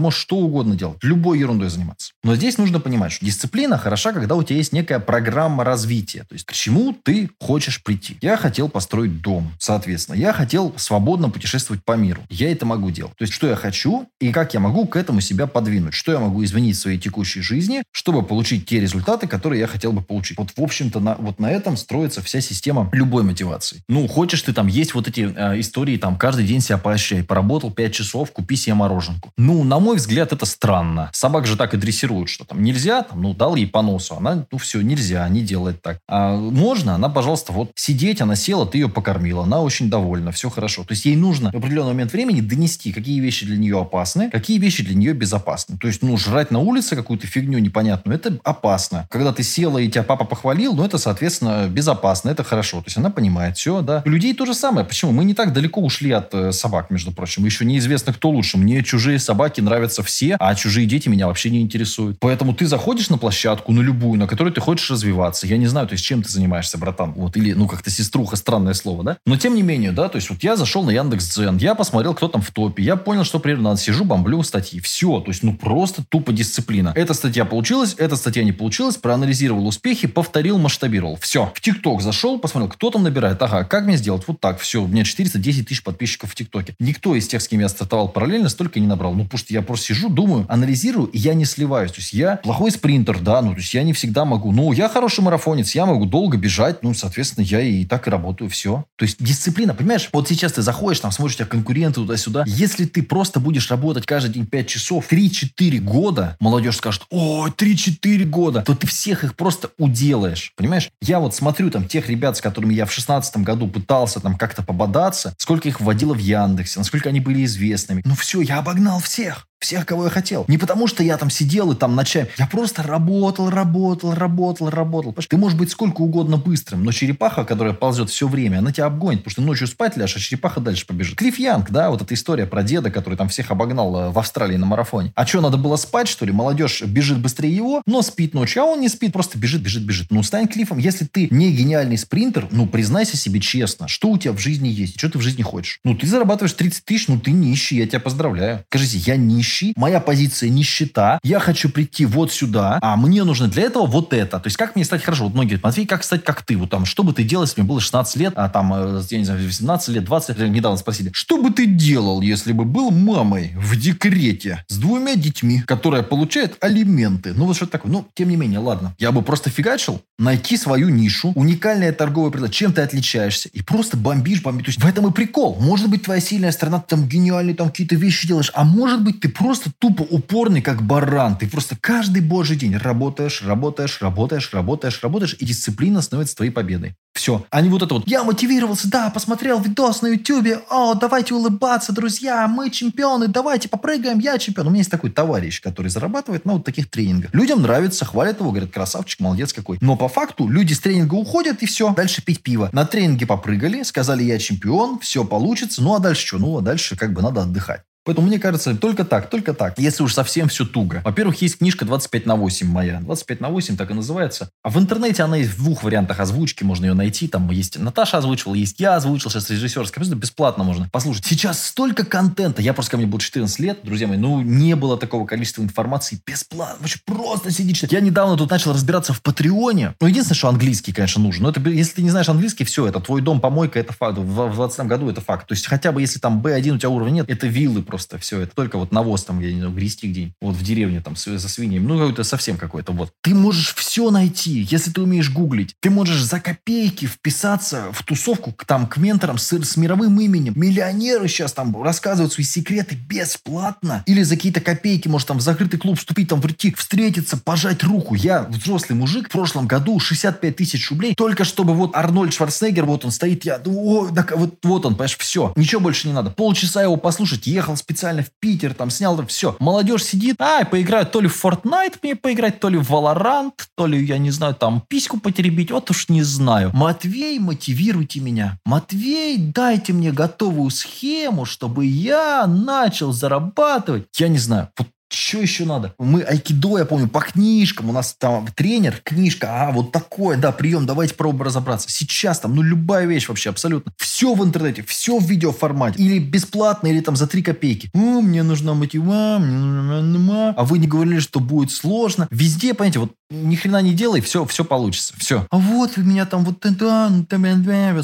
можешь 0.00 0.18
что 0.18 0.34
угодно 0.38 0.74
делать, 0.74 0.98
любой 1.02 1.38
ерундой 1.38 1.68
заниматься. 1.68 2.10
Но 2.24 2.34
здесь 2.34 2.58
нужно 2.58 2.80
понимать, 2.80 3.12
что 3.12 3.24
дисциплина 3.24 3.78
хороша, 3.84 4.12
когда 4.12 4.34
у 4.34 4.42
тебя 4.42 4.56
есть 4.56 4.72
некая 4.72 4.98
программа 4.98 5.62
развития, 5.62 6.20
то 6.20 6.32
есть 6.34 6.46
к 6.46 6.52
чему 6.52 6.96
ты 7.04 7.30
хочешь 7.38 7.82
прийти. 7.82 8.16
Я 8.20 8.36
хотел 8.36 8.68
построить 8.68 9.20
дом, 9.20 9.52
соответственно. 9.58 10.16
Я 10.16 10.32
хотел 10.32 10.74
свободно 10.76 11.28
путешествовать 11.28 11.84
по 11.84 11.92
миру. 11.92 12.22
Я 12.30 12.50
это 12.50 12.64
могу 12.64 12.90
делать. 12.90 13.14
То 13.16 13.22
есть, 13.24 13.34
что 13.34 13.46
я 13.46 13.56
хочу 13.56 14.08
и 14.20 14.32
как 14.32 14.54
я 14.54 14.60
могу 14.60 14.86
к 14.86 14.96
этому 14.96 15.20
себя 15.20 15.46
подвинуть. 15.46 15.94
Что 15.94 16.12
я 16.12 16.18
могу 16.18 16.42
изменить 16.44 16.76
в 16.76 16.80
своей 16.80 16.98
текущей 16.98 17.42
жизни, 17.42 17.82
чтобы 17.92 18.22
получить 18.22 18.66
те 18.66 18.80
результаты, 18.80 19.26
которые 19.26 19.60
я 19.60 19.66
хотел 19.66 19.92
бы 19.92 20.00
получить. 20.00 20.38
Вот, 20.38 20.50
в 20.56 20.62
общем-то, 20.62 21.00
на, 21.00 21.14
вот 21.16 21.38
на 21.38 21.50
этом 21.50 21.76
строится 21.76 22.22
вся 22.22 22.40
система 22.40 22.88
любой 22.92 23.22
мотивации. 23.22 23.82
Ну, 23.88 24.08
хочешь 24.08 24.42
ты 24.42 24.52
там, 24.52 24.66
есть 24.66 24.94
вот 24.94 25.08
эти 25.08 25.32
э, 25.34 25.60
истории, 25.60 25.98
там, 25.98 26.16
каждый 26.16 26.46
день 26.46 26.60
себя 26.60 26.78
поощряй. 26.78 27.22
Поработал 27.22 27.70
5 27.70 27.92
часов, 27.92 28.32
купи 28.32 28.56
себе 28.56 28.74
мороженку. 28.74 29.30
Ну, 29.36 29.62
на 29.64 29.78
мой 29.78 29.96
взгляд, 29.96 30.32
это 30.32 30.46
странно. 30.46 31.10
Собак 31.12 31.46
же 31.46 31.56
так 31.56 31.74
и 31.74 31.76
дрессируют, 31.76 32.28
что 32.28 32.44
там 32.44 32.62
нельзя, 32.62 33.02
там, 33.02 33.22
ну, 33.22 33.34
дал 33.34 33.56
ей 33.56 33.66
по 33.74 33.82
носу. 33.82 34.14
Она, 34.14 34.46
ну, 34.52 34.58
все, 34.58 34.80
нельзя, 34.82 35.28
не 35.28 35.40
делает 35.40 35.82
так. 35.82 35.98
А 36.08 36.36
можно, 36.36 36.94
она, 36.94 37.08
пожалуйста, 37.08 37.52
вот 37.52 37.72
сидеть, 37.74 38.20
она 38.20 38.36
села, 38.36 38.66
ты 38.66 38.78
ее 38.78 38.88
покормил, 38.88 39.40
она 39.40 39.60
очень 39.60 39.90
довольна, 39.90 40.30
все 40.30 40.48
хорошо. 40.48 40.84
То 40.84 40.92
есть 40.92 41.04
ей 41.06 41.16
нужно 41.16 41.50
в 41.50 41.56
определенный 41.56 41.88
момент 41.88 42.12
времени 42.12 42.40
донести, 42.40 42.92
какие 42.92 43.18
вещи 43.18 43.44
для 43.44 43.56
нее 43.56 43.80
опасны, 43.80 44.30
какие 44.30 44.58
вещи 44.58 44.84
для 44.84 44.94
нее 44.94 45.12
безопасны. 45.12 45.76
То 45.76 45.88
есть, 45.88 46.02
ну, 46.02 46.16
жрать 46.16 46.52
на 46.52 46.60
улице 46.60 46.94
какую-то 46.94 47.26
фигню 47.26 47.58
непонятную, 47.58 48.16
это 48.16 48.38
опасно. 48.44 49.08
Когда 49.10 49.32
ты 49.32 49.42
села 49.42 49.78
и 49.78 49.88
тебя 49.88 50.04
папа 50.04 50.24
похвалил, 50.24 50.76
ну, 50.76 50.84
это, 50.84 50.98
соответственно, 50.98 51.66
безопасно, 51.68 52.30
это 52.30 52.44
хорошо. 52.44 52.78
То 52.78 52.86
есть, 52.86 52.96
она 52.96 53.10
понимает 53.10 53.56
все, 53.56 53.82
да. 53.82 54.04
У 54.06 54.08
людей 54.08 54.34
то 54.34 54.46
же 54.46 54.54
самое. 54.54 54.86
Почему? 54.86 55.10
Мы 55.10 55.24
не 55.24 55.34
так 55.34 55.52
далеко 55.52 55.80
ушли 55.80 56.12
от 56.12 56.32
э, 56.32 56.52
собак, 56.52 56.90
между 56.90 57.10
прочим. 57.10 57.44
Еще 57.44 57.64
неизвестно, 57.64 58.12
кто 58.12 58.30
лучше. 58.30 58.56
Мне 58.56 58.84
чужие 58.84 59.18
собаки 59.18 59.60
нравятся 59.60 60.04
все, 60.04 60.36
а 60.38 60.54
чужие 60.54 60.86
дети 60.86 61.08
меня 61.08 61.26
вообще 61.26 61.50
не 61.50 61.60
интересуют. 61.60 62.18
Поэтому 62.20 62.54
ты 62.54 62.66
заходишь 62.66 63.10
на 63.10 63.18
площадку, 63.18 63.63
на 63.72 63.80
любую, 63.80 64.18
на 64.18 64.26
которой 64.26 64.52
ты 64.52 64.60
хочешь 64.60 64.90
развиваться. 64.90 65.46
Я 65.46 65.56
не 65.56 65.66
знаю, 65.66 65.86
то 65.86 65.92
есть, 65.92 66.04
чем 66.04 66.22
ты 66.22 66.28
занимаешься, 66.30 66.78
братан. 66.78 67.12
Вот, 67.12 67.36
или, 67.36 67.52
ну, 67.52 67.66
как-то 67.68 67.90
сеструха, 67.90 68.36
странное 68.36 68.74
слово, 68.74 69.04
да? 69.04 69.16
Но 69.26 69.36
тем 69.36 69.54
не 69.54 69.62
менее, 69.62 69.92
да, 69.92 70.08
то 70.08 70.16
есть 70.16 70.30
вот 70.30 70.42
я 70.42 70.56
зашел 70.56 70.84
на 70.84 70.90
Яндекс 70.90 71.34
Дзен, 71.34 71.56
я 71.58 71.74
посмотрел, 71.74 72.14
кто 72.14 72.28
там 72.28 72.42
в 72.42 72.50
топе, 72.50 72.82
я 72.82 72.96
понял, 72.96 73.24
что 73.24 73.38
примерно 73.38 73.70
надо, 73.70 73.80
сижу, 73.80 74.04
бомблю 74.04 74.42
статьи. 74.42 74.80
Все, 74.80 75.20
то 75.20 75.30
есть 75.30 75.42
ну 75.42 75.56
просто 75.56 76.04
тупо 76.08 76.32
дисциплина. 76.32 76.92
Эта 76.94 77.14
статья 77.14 77.44
получилась, 77.44 77.94
эта 77.98 78.16
статья 78.16 78.44
не 78.44 78.52
получилась, 78.52 78.96
проанализировал 78.96 79.66
успехи, 79.66 80.06
повторил, 80.06 80.58
масштабировал. 80.58 81.16
Все. 81.20 81.52
В 81.54 81.60
ТикТок 81.60 82.02
зашел, 82.02 82.38
посмотрел, 82.38 82.70
кто 82.70 82.90
там 82.90 83.02
набирает. 83.02 83.40
Ага, 83.42 83.64
как 83.64 83.84
мне 83.86 83.96
сделать? 83.96 84.24
Вот 84.26 84.40
так, 84.40 84.58
все. 84.58 84.82
У 84.82 84.86
меня 84.86 85.04
410 85.04 85.68
тысяч 85.68 85.82
подписчиков 85.82 86.30
в 86.30 86.34
ТикТоке. 86.34 86.74
Никто 86.78 87.14
из 87.14 87.26
тех, 87.26 87.42
с 87.42 87.48
кем 87.48 87.60
я 87.60 87.68
стартовал 87.68 88.08
параллельно, 88.08 88.48
столько 88.48 88.80
не 88.80 88.86
набрал. 88.86 89.14
Ну, 89.14 89.24
потому 89.24 89.38
что 89.38 89.52
я 89.52 89.62
просто 89.62 89.86
сижу, 89.86 90.08
думаю, 90.08 90.46
анализирую, 90.48 91.08
и 91.08 91.18
я 91.18 91.34
не 91.34 91.44
сливаюсь. 91.44 91.92
То 91.92 91.98
есть 91.98 92.12
я 92.12 92.36
плохой 92.36 92.70
спринтер, 92.70 93.20
да, 93.20 93.40
ну, 93.44 93.52
то 93.52 93.60
есть 93.60 93.74
я 93.74 93.82
не 93.82 93.92
всегда 93.92 94.24
могу. 94.24 94.52
Ну, 94.52 94.72
я 94.72 94.88
хороший 94.88 95.20
марафонец, 95.20 95.74
я 95.74 95.86
могу 95.86 96.06
долго 96.06 96.36
бежать, 96.36 96.82
ну, 96.82 96.94
соответственно, 96.94 97.44
я 97.44 97.60
и 97.60 97.84
так 97.84 98.06
и 98.06 98.10
работаю, 98.10 98.50
все. 98.50 98.84
То 98.96 99.04
есть 99.04 99.22
дисциплина, 99.22 99.74
понимаешь? 99.74 100.08
Вот 100.12 100.28
сейчас 100.28 100.52
ты 100.52 100.62
заходишь, 100.62 101.00
там 101.00 101.12
смотришь, 101.12 101.36
тебя 101.36 101.46
конкуренты 101.46 101.96
туда-сюда. 101.96 102.44
Если 102.46 102.86
ты 102.86 103.02
просто 103.02 103.40
будешь 103.40 103.70
работать 103.70 104.06
каждый 104.06 104.32
день 104.32 104.46
5 104.46 104.66
часов, 104.66 105.10
3-4 105.10 105.78
года, 105.80 106.36
молодежь 106.40 106.76
скажет, 106.76 107.02
о, 107.10 107.48
3-4 107.48 108.24
года, 108.24 108.62
то 108.62 108.74
ты 108.74 108.86
всех 108.86 109.24
их 109.24 109.36
просто 109.36 109.70
уделаешь, 109.78 110.52
понимаешь? 110.56 110.90
Я 111.00 111.20
вот 111.20 111.34
смотрю 111.34 111.70
там 111.70 111.86
тех 111.86 112.08
ребят, 112.08 112.36
с 112.36 112.40
которыми 112.40 112.74
я 112.74 112.86
в 112.86 112.92
16 112.92 113.36
году 113.38 113.68
пытался 113.68 114.20
там 114.20 114.36
как-то 114.36 114.62
пободаться, 114.62 115.34
сколько 115.38 115.68
их 115.68 115.80
вводило 115.80 116.14
в 116.14 116.18
Яндексе, 116.18 116.80
насколько 116.80 117.08
они 117.08 117.20
были 117.20 117.44
известными. 117.44 118.02
Ну 118.04 118.14
все, 118.14 118.40
я 118.40 118.58
обогнал 118.58 119.00
всех 119.00 119.46
всех, 119.64 119.86
кого 119.86 120.04
я 120.04 120.10
хотел. 120.10 120.44
Не 120.48 120.58
потому, 120.58 120.86
что 120.86 121.02
я 121.02 121.16
там 121.16 121.30
сидел 121.30 121.72
и 121.72 121.76
там 121.76 121.96
ночами. 121.96 122.28
Я 122.38 122.46
просто 122.46 122.82
работал, 122.82 123.50
работал, 123.50 124.14
работал, 124.14 124.70
работал. 124.70 125.14
Ты 125.14 125.36
можешь 125.36 125.58
быть 125.58 125.70
сколько 125.70 126.02
угодно 126.02 126.36
быстрым, 126.36 126.84
но 126.84 126.92
черепаха, 126.92 127.44
которая 127.44 127.72
ползет 127.74 128.10
все 128.10 128.28
время, 128.28 128.58
она 128.58 128.72
тебя 128.72 128.86
обгонит, 128.86 129.20
потому 129.20 129.32
что 129.32 129.42
ночью 129.42 129.66
спать 129.66 129.96
ляжешь, 129.96 130.16
а 130.16 130.20
черепаха 130.20 130.60
дальше 130.60 130.86
побежит. 130.86 131.16
Клифф 131.16 131.38
Янг, 131.38 131.70
да, 131.70 131.90
вот 131.90 132.02
эта 132.02 132.14
история 132.14 132.46
про 132.46 132.62
деда, 132.62 132.90
который 132.90 133.16
там 133.16 133.28
всех 133.28 133.50
обогнал 133.50 133.96
э, 133.96 134.10
в 134.10 134.18
Австралии 134.18 134.56
на 134.56 134.66
марафоне. 134.66 135.12
А 135.14 135.26
что, 135.26 135.40
надо 135.40 135.56
было 135.56 135.76
спать, 135.76 136.08
что 136.08 136.26
ли? 136.26 136.32
Молодежь 136.32 136.82
бежит 136.82 137.18
быстрее 137.18 137.54
его, 137.54 137.82
но 137.86 138.02
спит 138.02 138.34
ночью, 138.34 138.62
а 138.62 138.66
он 138.66 138.80
не 138.80 138.88
спит, 138.88 139.12
просто 139.12 139.38
бежит, 139.38 139.62
бежит, 139.62 139.84
бежит. 139.84 140.10
Ну, 140.10 140.22
стань 140.22 140.46
Клиффом. 140.46 140.78
Если 140.78 141.06
ты 141.06 141.28
не 141.30 141.52
гениальный 141.52 141.96
спринтер, 141.96 142.48
ну, 142.50 142.66
признайся 142.66 143.16
себе 143.16 143.40
честно, 143.40 143.88
что 143.88 144.10
у 144.10 144.18
тебя 144.18 144.32
в 144.32 144.38
жизни 144.38 144.68
есть, 144.68 144.98
что 144.98 145.08
ты 145.08 145.18
в 145.18 145.22
жизни 145.22 145.42
хочешь. 145.42 145.80
Ну, 145.84 145.96
ты 145.96 146.06
зарабатываешь 146.06 146.52
30 146.52 146.84
тысяч, 146.84 147.08
ну, 147.08 147.18
ты 147.18 147.30
нищий, 147.30 147.76
я 147.78 147.86
тебя 147.86 148.00
поздравляю. 148.00 148.64
Скажите, 148.68 148.98
я 148.98 149.16
нищий, 149.16 149.53
моя 149.76 150.00
позиция 150.00 150.48
нищета, 150.48 151.18
я 151.22 151.38
хочу 151.40 151.68
прийти 151.68 152.06
вот 152.06 152.32
сюда, 152.32 152.78
а 152.82 152.96
мне 152.96 153.24
нужно 153.24 153.48
для 153.48 153.64
этого 153.64 153.86
вот 153.86 154.12
это. 154.12 154.38
То 154.40 154.46
есть, 154.46 154.56
как 154.56 154.76
мне 154.76 154.84
стать 154.84 155.02
хорошо? 155.02 155.24
Вот 155.24 155.34
многие, 155.34 155.58
Матвей, 155.62 155.86
как 155.86 156.04
стать 156.04 156.24
как 156.24 156.42
ты? 156.42 156.56
Вот 156.56 156.70
там, 156.70 156.84
что 156.84 157.02
бы 157.02 157.12
ты 157.12 157.22
делал, 157.22 157.44
если 157.44 157.60
мне 157.60 157.68
было 157.68 157.80
16 157.80 158.16
лет, 158.16 158.32
а 158.36 158.48
там, 158.48 158.72
э, 158.74 159.02
я 159.10 159.18
не 159.18 159.24
знаю, 159.24 159.44
18 159.44 159.88
лет, 159.88 160.04
20 160.04 160.38
лет, 160.38 160.50
недавно 160.50 160.78
спросили, 160.78 161.10
что 161.12 161.40
бы 161.40 161.50
ты 161.50 161.66
делал, 161.66 162.20
если 162.20 162.52
бы 162.52 162.64
был 162.64 162.90
мамой 162.90 163.52
в 163.56 163.76
декрете 163.76 164.64
с 164.68 164.76
двумя 164.76 165.16
детьми, 165.16 165.62
которая 165.62 166.02
получает 166.02 166.56
алименты? 166.60 167.32
Ну, 167.34 167.46
вот 167.46 167.56
что 167.56 167.66
такое. 167.66 167.92
Ну, 167.92 168.06
тем 168.14 168.28
не 168.28 168.36
менее, 168.36 168.58
ладно. 168.58 168.94
Я 168.98 169.12
бы 169.12 169.22
просто 169.22 169.50
фигачил, 169.50 170.02
найти 170.18 170.56
свою 170.56 170.88
нишу, 170.88 171.32
уникальное 171.34 171.92
торговое 171.92 172.30
предложение, 172.30 172.54
чем 172.54 172.72
ты 172.72 172.82
отличаешься, 172.82 173.48
и 173.48 173.62
просто 173.62 173.96
бомбишь, 173.96 174.42
бомбишь. 174.42 174.64
То 174.66 174.70
есть, 174.70 174.82
в 174.82 174.86
этом 174.86 175.06
и 175.08 175.12
прикол. 175.12 175.56
Может 175.60 175.88
быть, 175.88 176.02
твоя 176.02 176.20
сильная 176.20 176.52
сторона, 176.52 176.80
ты 176.80 176.96
там 176.96 177.08
гениальный, 177.08 177.54
там 177.54 177.68
какие-то 177.68 177.96
вещи 177.96 178.26
делаешь, 178.26 178.50
а 178.54 178.64
может 178.64 179.02
быть, 179.02 179.20
ты 179.20 179.28
просто 179.28 179.43
тупо 179.78 180.02
упорный, 180.02 180.62
как 180.62 180.82
баран. 180.82 181.36
Ты 181.36 181.48
просто 181.48 181.76
каждый 181.80 182.22
божий 182.22 182.56
день 182.56 182.76
работаешь, 182.76 183.42
работаешь, 183.42 184.00
работаешь, 184.00 184.50
работаешь, 184.52 185.00
работаешь, 185.02 185.36
и 185.38 185.44
дисциплина 185.44 186.00
становится 186.02 186.36
твоей 186.36 186.50
победой. 186.50 186.94
Все. 187.14 187.46
А 187.50 187.60
не 187.60 187.68
вот 187.68 187.82
это 187.82 187.94
вот. 187.94 188.02
Я 188.06 188.24
мотивировался, 188.24 188.90
да, 188.90 189.08
посмотрел 189.08 189.60
видос 189.60 190.02
на 190.02 190.08
ютюбе. 190.08 190.60
О, 190.68 190.94
давайте 190.94 191.34
улыбаться, 191.34 191.92
друзья, 191.92 192.48
мы 192.48 192.70
чемпионы, 192.70 193.28
давайте 193.28 193.68
попрыгаем, 193.68 194.18
я 194.18 194.36
чемпион. 194.38 194.66
У 194.66 194.70
меня 194.70 194.80
есть 194.80 194.90
такой 194.90 195.10
товарищ, 195.10 195.60
который 195.60 195.88
зарабатывает 195.88 196.44
на 196.44 196.54
вот 196.54 196.64
таких 196.64 196.90
тренингах. 196.90 197.32
Людям 197.32 197.62
нравится, 197.62 198.04
хвалят 198.04 198.40
его, 198.40 198.50
говорят, 198.50 198.72
красавчик, 198.72 199.20
молодец 199.20 199.52
какой. 199.52 199.78
Но 199.80 199.96
по 199.96 200.08
факту 200.08 200.48
люди 200.48 200.72
с 200.72 200.80
тренинга 200.80 201.14
уходят 201.14 201.62
и 201.62 201.66
все. 201.66 201.94
Дальше 201.94 202.22
пить 202.22 202.42
пиво. 202.42 202.68
На 202.72 202.84
тренинге 202.84 203.26
попрыгали, 203.26 203.82
сказали, 203.84 204.24
я 204.24 204.38
чемпион, 204.38 204.98
все 204.98 205.24
получится. 205.24 205.82
Ну 205.82 205.94
а 205.94 206.00
дальше 206.00 206.26
что? 206.26 206.38
Ну 206.38 206.58
а 206.58 206.62
дальше 206.62 206.96
как 206.96 207.12
бы 207.12 207.22
надо 207.22 207.42
отдыхать. 207.42 207.82
Поэтому 208.04 208.26
мне 208.26 208.38
кажется, 208.38 208.74
только 208.74 209.04
так, 209.04 209.30
только 209.30 209.54
так. 209.54 209.78
Если 209.78 210.02
уж 210.02 210.12
совсем 210.12 210.48
все 210.48 210.64
туго. 210.64 211.00
Во-первых, 211.04 211.40
есть 211.42 211.58
книжка 211.58 211.84
25 211.84 212.26
на 212.26 212.36
8 212.36 212.66
моя. 212.66 213.00
25 213.00 213.40
на 213.40 213.48
8 213.48 213.76
так 213.76 213.90
и 213.90 213.94
называется. 213.94 214.50
А 214.62 214.70
в 214.70 214.78
интернете 214.78 215.22
она 215.22 215.36
есть 215.36 215.52
в 215.52 215.56
двух 215.56 215.82
вариантах 215.82 216.20
озвучки. 216.20 216.64
Можно 216.64 216.86
ее 216.86 216.94
найти. 216.94 217.28
Там 217.28 217.50
есть 217.50 217.78
Наташа 217.78 218.18
озвучивала, 218.18 218.54
есть 218.54 218.78
я 218.80 218.96
озвучил. 218.96 219.30
Сейчас 219.30 219.48
режиссерская. 219.50 220.04
Бесплатно 220.04 220.64
можно 220.64 220.88
послушать. 220.90 221.24
Сейчас 221.24 221.64
столько 221.64 222.04
контента. 222.04 222.60
Я 222.60 222.74
просто 222.74 222.92
ко 222.92 222.96
мне 222.98 223.06
было 223.06 223.20
14 223.20 223.58
лет, 223.60 223.78
друзья 223.82 224.06
мои. 224.06 224.18
Ну, 224.18 224.42
не 224.42 224.76
было 224.76 224.98
такого 224.98 225.26
количества 225.26 225.62
информации 225.62 226.20
бесплатно. 226.26 226.76
Вообще 226.80 226.98
просто 227.04 227.50
сидишь. 227.50 227.82
Я 227.84 228.00
недавно 228.00 228.36
тут 228.36 228.50
начал 228.50 228.72
разбираться 228.72 229.12
в 229.12 229.22
Патреоне. 229.22 229.94
Ну, 230.00 230.06
единственное, 230.06 230.36
что 230.36 230.48
английский, 230.48 230.92
конечно, 230.92 231.22
нужен. 231.22 231.42
Но 231.44 231.50
это, 231.50 231.60
если 231.70 231.94
ты 231.94 232.02
не 232.02 232.10
знаешь 232.10 232.28
английский, 232.28 232.64
все, 232.64 232.86
это 232.86 233.00
твой 233.00 233.22
дом, 233.22 233.40
помойка, 233.40 233.78
это 233.78 233.92
факт. 233.92 234.18
В 234.18 234.52
20 234.54 234.86
году 234.86 235.08
это 235.08 235.20
факт. 235.20 235.48
То 235.48 235.54
есть, 235.54 235.66
хотя 235.66 235.92
бы 235.92 236.00
если 236.00 236.18
там 236.18 236.40
B1 236.42 236.70
у 236.72 236.78
тебя 236.78 236.90
уровня 236.90 237.12
нет, 237.14 237.30
это 237.30 237.46
виллы 237.46 237.82
просто 237.94 238.18
все. 238.18 238.40
Это 238.40 238.56
только 238.56 238.76
вот 238.76 238.90
навоз 238.90 239.22
там, 239.22 239.38
я 239.38 239.52
не 239.52 239.60
знаю, 239.60 239.72
грести 239.72 240.08
где-нибудь. 240.08 240.34
Вот 240.40 240.56
в 240.56 240.62
деревне 240.64 241.00
там 241.00 241.14
за 241.14 241.48
свиньями. 241.48 241.86
Ну, 241.86 241.96
какой-то 241.96 242.24
совсем 242.24 242.56
какой-то 242.56 242.90
вот. 242.90 243.12
Ты 243.22 243.36
можешь 243.36 243.72
все 243.76 244.10
найти, 244.10 244.66
если 244.68 244.90
ты 244.90 245.00
умеешь 245.00 245.30
гуглить. 245.30 245.76
Ты 245.78 245.90
можешь 245.90 246.20
за 246.20 246.40
копейки 246.40 247.06
вписаться 247.06 247.92
в 247.92 248.02
тусовку 248.02 248.52
там 248.66 248.88
к 248.88 248.96
менторам 248.96 249.38
с, 249.38 249.52
с 249.52 249.76
мировым 249.76 250.20
именем. 250.20 250.54
Миллионеры 250.56 251.28
сейчас 251.28 251.52
там 251.52 251.80
рассказывают 251.80 252.32
свои 252.32 252.44
секреты 252.44 252.96
бесплатно. 252.96 254.02
Или 254.06 254.24
за 254.24 254.34
какие-то 254.34 254.60
копейки, 254.60 255.06
может, 255.06 255.28
там 255.28 255.38
в 255.38 255.42
закрытый 255.42 255.78
клуб 255.78 255.96
вступить, 255.96 256.28
там 256.28 256.40
прийти, 256.40 256.74
встретиться, 256.74 257.36
пожать 257.36 257.84
руку. 257.84 258.16
Я 258.16 258.42
взрослый 258.42 258.98
мужик 258.98 259.28
в 259.28 259.30
прошлом 259.30 259.68
году 259.68 260.00
65 260.00 260.56
тысяч 260.56 260.90
рублей, 260.90 261.14
только 261.14 261.44
чтобы 261.44 261.74
вот 261.74 261.94
Арнольд 261.94 262.34
Шварценеггер, 262.34 262.86
вот 262.86 263.04
он 263.04 263.12
стоит, 263.12 263.44
я, 263.44 263.62
о, 263.64 264.08
так, 264.08 264.36
вот, 264.36 264.58
вот 264.64 264.84
он, 264.84 264.94
понимаешь, 264.94 265.16
все. 265.16 265.52
Ничего 265.54 265.80
больше 265.80 266.08
не 266.08 266.12
надо. 266.12 266.30
Полчаса 266.30 266.82
его 266.82 266.96
послушать, 266.96 267.46
ехал 267.46 267.76
специально 267.84 268.22
в 268.22 268.30
Питер, 268.40 268.72
там 268.72 268.88
снял, 268.88 269.14
там 269.14 269.26
все. 269.26 269.56
Молодежь 269.60 270.04
сидит, 270.04 270.36
а, 270.38 270.64
поиграют 270.64 271.12
то 271.12 271.20
ли 271.20 271.28
в 271.28 271.44
Fortnite 271.44 271.98
мне 272.02 272.16
поиграть, 272.16 272.58
то 272.58 272.70
ли 272.70 272.78
в 272.78 272.90
Valorant, 272.90 273.52
то 273.76 273.86
ли, 273.86 274.02
я 274.02 274.16
не 274.16 274.30
знаю, 274.30 274.54
там 274.54 274.82
письку 274.88 275.20
потеребить, 275.20 275.70
вот 275.70 275.90
уж 275.90 276.08
не 276.08 276.22
знаю. 276.22 276.70
Матвей, 276.72 277.38
мотивируйте 277.38 278.20
меня. 278.20 278.58
Матвей, 278.64 279.36
дайте 279.36 279.92
мне 279.92 280.12
готовую 280.12 280.70
схему, 280.70 281.44
чтобы 281.44 281.84
я 281.84 282.46
начал 282.46 283.12
зарабатывать. 283.12 284.06
Я 284.18 284.28
не 284.28 284.38
знаю, 284.38 284.70
вот 284.78 284.88
что 285.14 285.38
еще 285.38 285.64
надо? 285.64 285.94
Мы 285.98 286.22
айкидо, 286.22 286.78
я 286.78 286.84
помню, 286.84 287.08
по 287.08 287.20
книжкам. 287.20 287.90
У 287.90 287.92
нас 287.92 288.14
там 288.18 288.46
тренер, 288.54 289.00
книжка, 289.02 289.48
а, 289.50 289.72
вот 289.72 289.92
такое, 289.92 290.36
да, 290.36 290.52
прием, 290.52 290.86
давайте 290.86 291.14
пробуем 291.14 291.42
разобраться. 291.42 291.88
Сейчас 291.90 292.40
там, 292.40 292.54
ну, 292.54 292.62
любая 292.62 293.06
вещь 293.06 293.28
вообще, 293.28 293.50
абсолютно. 293.50 293.92
Все 293.96 294.34
в 294.34 294.44
интернете, 294.44 294.82
все 294.86 295.18
в 295.18 295.24
видеоформате. 295.24 296.02
Или 296.02 296.18
бесплатно, 296.18 296.88
или 296.88 297.00
там 297.00 297.16
за 297.16 297.26
3 297.26 297.42
копейки. 297.42 297.90
О, 297.94 298.20
мне 298.20 298.42
нужна 298.42 298.74
мотива, 298.74 299.36
а 299.36 300.64
вы 300.64 300.78
не 300.78 300.86
говорили, 300.86 301.18
что 301.20 301.40
будет 301.40 301.70
сложно. 301.70 302.28
Везде, 302.30 302.74
понимаете, 302.74 303.00
вот 303.00 303.12
ни 303.30 303.56
хрена 303.56 303.80
не 303.82 303.94
делай, 303.94 304.20
все, 304.20 304.44
все 304.44 304.64
получится. 304.64 305.14
Все. 305.16 305.46
А 305.50 305.56
вот 305.56 305.96
вы 305.96 306.04
меня 306.04 306.26
там 306.26 306.44
вот 306.44 306.60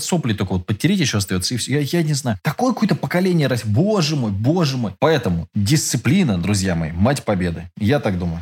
сопли 0.03 0.33
только 0.33 0.53
вот 0.55 0.67
подтереть 0.67 1.01
еще 1.01 1.19
остается, 1.19 1.55
и 1.55 1.57
все. 1.57 1.81
Я, 1.81 1.81
я 1.81 2.03
не 2.03 2.15
знаю. 2.15 2.39
Такое 2.43 2.73
какое-то 2.73 2.95
поколение 2.95 3.47
раз. 3.47 3.65
Боже 3.65 4.17
мой, 4.17 4.31
боже 4.31 4.77
мой. 4.77 4.93
Поэтому 4.99 5.47
дисциплина, 5.55 6.39
друзья 6.39 6.75
мои, 6.75 6.93
мать 6.93 7.25
победы. 7.25 7.71
Я 7.79 8.01
так 8.01 8.19
думаю. 8.19 8.41